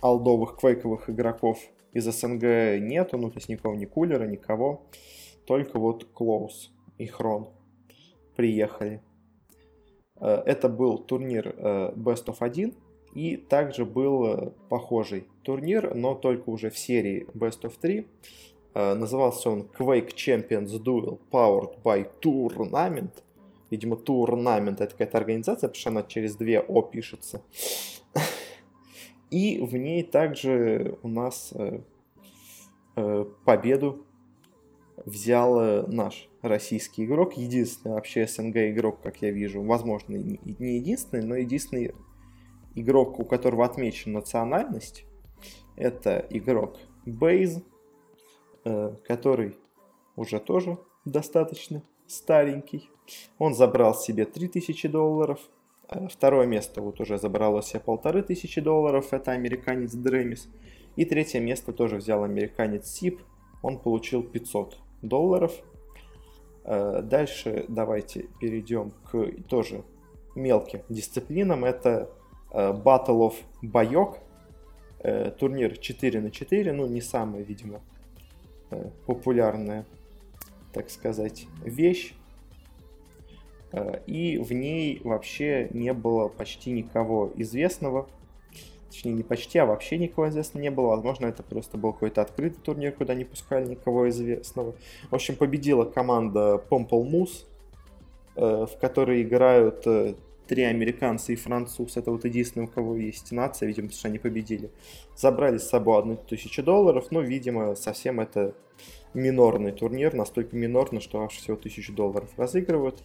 [0.03, 1.59] алдовых квейковых игроков
[1.93, 4.83] из СНГ нету, ну то есть никого, ни кулера, никого,
[5.47, 7.49] только вот Клоус и Хрон
[8.37, 9.03] приехали.
[10.21, 12.75] Э, это был турнир э, Best of 1,
[13.15, 18.07] и также был э, похожий турнир, но только уже в серии Best of 3.
[18.75, 23.11] Э, назывался он Quake Champions Duel Powered by Tournament.
[23.71, 27.43] Видимо, Tournament это какая-то организация, потому что она через две О пишется.
[29.31, 34.05] И в ней также у нас э, победу
[35.05, 41.37] взял наш российский игрок, единственный вообще СНГ игрок, как я вижу, возможно, не единственный, но
[41.37, 41.93] единственный
[42.81, 45.05] игрок, у которого отмечена национальность,
[45.77, 46.77] это игрок
[47.07, 47.63] Бейз,
[48.65, 49.57] э, который
[50.17, 52.91] уже тоже достаточно старенький.
[53.39, 55.41] Он забрал себе 3000 долларов.
[55.89, 60.49] Э, второе место вот уже забрало себе полторы тысячи долларов, это американец Дремис.
[60.97, 63.21] И третье место тоже взял американец Сип,
[63.63, 65.53] он получил 500 долларов.
[66.65, 69.85] Э, дальше давайте перейдем к тоже
[70.35, 71.65] мелким дисциплинам.
[71.65, 72.11] Это
[72.51, 74.19] Battle of Байок.
[75.01, 77.81] Э, турнир 4 на 4, ну не самая, видимо,
[78.71, 79.85] э, популярная,
[80.73, 82.15] так сказать, вещь.
[84.07, 88.09] И в ней вообще не было почти никого известного.
[88.89, 90.89] Точнее, не почти, а вообще никого известного не было.
[90.89, 94.75] Возможно, это просто был какой-то открытый турнир, куда не пускали никого известного.
[95.11, 97.45] В общем, победила команда Pomple Moose,
[98.37, 99.87] в которой играют
[100.49, 104.19] три американца и француз, это вот единственное, у кого есть нация, видимо, потому что они
[104.19, 104.71] победили,
[105.15, 108.55] забрали с собой одну тысячу долларов, но, видимо, совсем это
[109.15, 113.03] минорный турнир, настолько минорный, что аж всего тысячу долларов разыгрывают.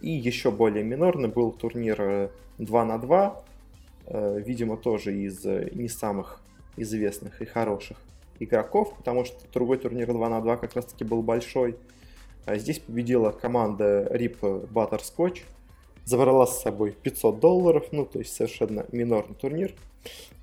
[0.00, 3.44] И еще более минорный был турнир 2 э, на 2,
[4.06, 6.40] э, видимо, тоже из э, не самых
[6.76, 7.98] известных и хороших
[8.38, 11.76] игроков, потому что другой турнир 2 на 2 как раз таки был большой.
[12.46, 15.42] Здесь победила команда RIP Butterscotch,
[16.04, 19.74] забрала с собой 500 долларов, ну, то есть совершенно минорный турнир.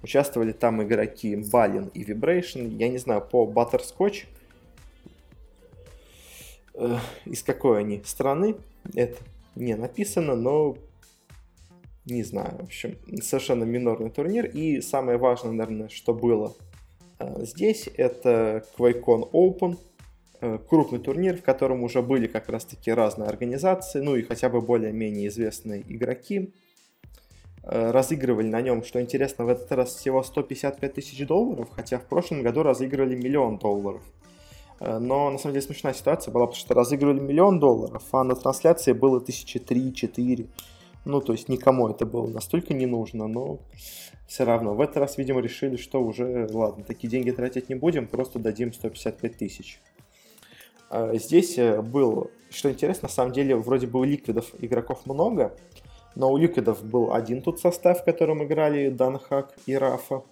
[0.04, 2.78] Участвовали там игроки Балин и Vibration.
[2.78, 4.26] Я не знаю, по Butterscotch
[6.80, 8.56] Э, из какой они страны,
[8.96, 9.18] это
[9.56, 10.78] не написано, но
[12.06, 14.46] не знаю, в общем, совершенно минорный турнир.
[14.46, 16.56] И самое важное, наверное, что было
[17.20, 19.78] э, здесь, это QuakeCon Open,
[20.70, 25.28] крупный турнир, в котором уже были как раз-таки разные организации, ну и хотя бы более-менее
[25.28, 26.54] известные игроки.
[27.64, 32.06] Э, разыгрывали на нем, что интересно, в этот раз всего 155 тысяч долларов, хотя в
[32.06, 34.02] прошлом году разыгрывали миллион долларов.
[34.80, 38.36] Э, но на самом деле смешная ситуация была, потому что разыгрывали миллион долларов, а на
[38.36, 40.48] трансляции было тысячи три-четыре.
[41.06, 43.60] Ну, то есть никому это было настолько не нужно, но
[44.28, 44.74] все равно.
[44.74, 48.74] В этот раз, видимо, решили, что уже, ладно, такие деньги тратить не будем, просто дадим
[48.74, 49.80] 155 тысяч.
[50.90, 55.56] А здесь э, был, что интересно, на самом деле, вроде бы у ликвидов игроков много,
[56.16, 60.24] но у ликвидов был один тут состав, в котором играли Данхак и Рафа.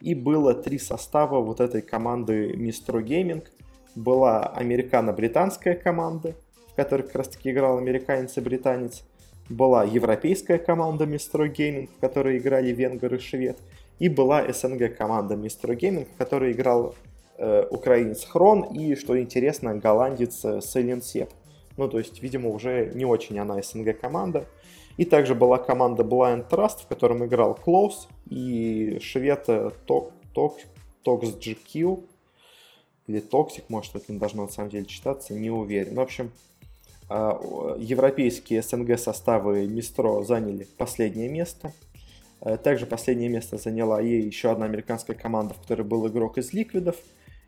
[0.00, 3.44] И было три состава вот этой команды Mistro Gaming.
[3.94, 6.34] Была американо-британская команда,
[6.72, 9.04] в которой как раз таки играл американец и британец
[9.48, 13.58] была европейская команда Mistro Gaming, в которой играли венгер и швед,
[13.98, 17.11] и была СНГ команда Mistro Gaming, в которой играл э,
[17.70, 21.30] украинец Хрон и, что интересно, голландец э, Сеп.
[21.76, 24.46] Ну, то есть, видимо, уже не очень она СНГ команда.
[24.98, 29.46] И также была команда Blind Trust, в котором играл Клоус и швед
[29.86, 30.58] Ток, Ток,
[31.02, 32.04] Токс GQ,
[33.06, 35.94] или Токсик, может, это не должно на самом деле читаться, не уверен.
[35.94, 36.30] В общем,
[37.08, 41.72] европейские СНГ составы Мистро заняли последнее место.
[42.40, 46.52] Э, также последнее место заняла и еще одна американская команда, в которой был игрок из
[46.52, 46.96] Ликвидов.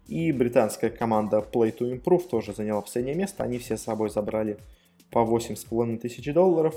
[0.07, 3.43] И британская команда Play to Improve тоже заняла последнее место.
[3.43, 4.59] Они все с собой забрали
[5.11, 6.75] по 8,5 тысяч долларов.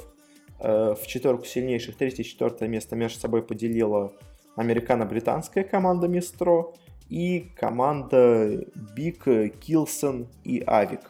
[0.59, 4.13] Э, в четверку сильнейших третье и четвертое место между собой поделила
[4.55, 6.73] американо-британская команда Мистро
[7.09, 8.65] и команда
[8.95, 11.01] Big, Kilson и Avik.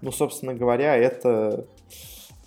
[0.00, 1.66] Ну, собственно говоря, это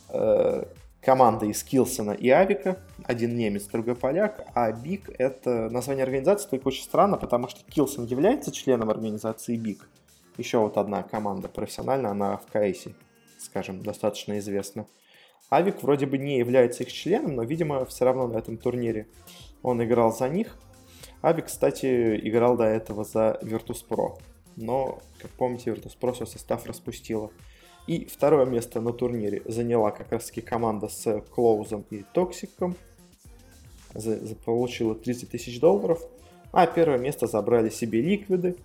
[0.10, 0.64] э,
[1.08, 2.80] команда из Килсона и Авика.
[3.06, 4.46] Один немец, другой поляк.
[4.54, 9.88] А БИК— это название организации, только очень странно, потому что Килсон является членом организации БИК.
[10.36, 12.94] Еще вот одна команда профессиональная, она в КСе,
[13.40, 14.86] скажем, достаточно известна.
[15.50, 19.08] Авик вроде бы не является их членом, но, видимо, все равно на этом турнире
[19.64, 20.58] он играл за них.
[21.22, 24.18] Авик, кстати, играл до этого за Virtus.pro
[24.58, 27.32] но, как помните, Virtus.pro свой состав распустила.
[27.88, 32.76] И второе место на турнире заняла как раз таки команда с Клоузом и Токсиком.
[33.94, 36.02] За, за, получила 30 тысяч долларов.
[36.52, 38.58] А первое место забрали себе Ликвиды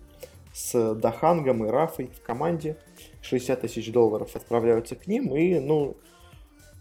[0.53, 2.75] с Дахангом и Рафой в команде.
[3.21, 5.33] 60 тысяч долларов отправляются к ним.
[5.33, 5.95] И, ну,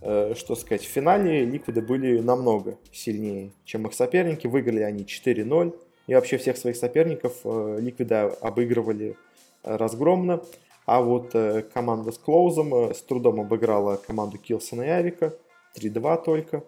[0.00, 4.48] э, что сказать, в финале Ликвиды были намного сильнее, чем их соперники.
[4.48, 5.78] Выиграли они 4-0.
[6.08, 9.16] И вообще всех своих соперников э, Ликвида обыгрывали
[9.62, 10.42] э, разгромно.
[10.84, 15.34] А вот э, команда с Клоузом э, с трудом обыграла команду Килсона и Авика.
[15.76, 16.64] 3-2 только.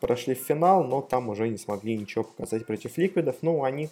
[0.00, 3.36] Прошли в финал, но там уже не смогли ничего показать против Ликвидов.
[3.40, 3.88] Ну, они,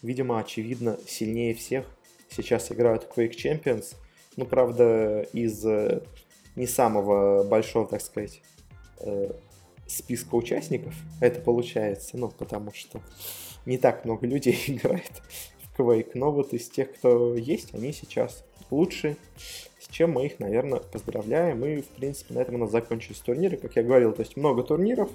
[0.00, 1.86] видимо, очевидно, сильнее всех.
[2.30, 3.94] Сейчас играют Quake Champions.
[4.36, 6.02] Ну, правда, из э,
[6.56, 8.40] не самого большого, так сказать,
[9.00, 9.30] э,
[9.86, 12.16] списка участников это получается.
[12.16, 13.02] Ну, потому что
[13.66, 15.22] не так много людей играет
[15.60, 16.12] в Quake.
[16.14, 19.16] Но вот из тех, кто есть, они сейчас лучше,
[19.80, 21.64] с чем мы их, наверное, поздравляем.
[21.64, 23.56] И, в принципе, на этом у нас закончились турниры.
[23.56, 25.10] Как я говорил, то есть много турниров,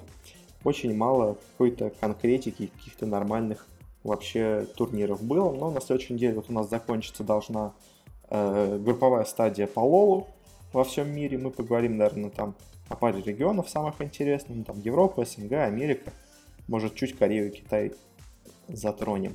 [0.64, 3.66] очень мало какой-то конкретики, каких-то нормальных
[4.02, 5.52] вообще турниров было.
[5.52, 7.72] Но на следующей неделе вот у нас закончится должна
[8.30, 10.28] э, групповая стадия по Лолу
[10.72, 11.38] во всем мире.
[11.38, 12.54] Мы поговорим, наверное, там
[12.88, 14.56] о паре регионов самых интересных.
[14.56, 16.12] Ну, там Европа, СНГ, Америка.
[16.66, 17.92] Может, чуть Корею, Китай
[18.68, 19.34] затронем.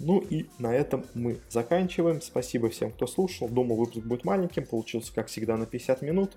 [0.00, 2.22] Ну и на этом мы заканчиваем.
[2.22, 3.48] Спасибо всем, кто слушал.
[3.48, 4.64] Думал, выпуск будет маленьким.
[4.64, 6.36] Получился, как всегда, на 50 минут.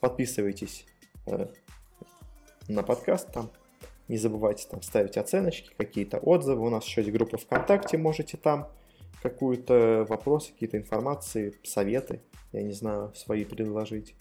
[0.00, 0.84] Подписывайтесь
[1.26, 1.46] э,
[2.68, 3.50] на подкаст там.
[4.08, 6.66] Не забывайте там ставить оценочки, какие-то отзывы.
[6.66, 8.68] У нас еще есть группа ВКонтакте, можете там
[9.22, 12.20] какую-то вопросы, какие-то информации, советы,
[12.52, 14.14] я не знаю, свои предложить.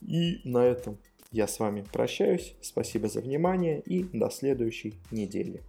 [0.00, 0.98] И на этом
[1.30, 2.56] я с вами прощаюсь.
[2.62, 5.62] Спасибо за внимание и до следующей недели.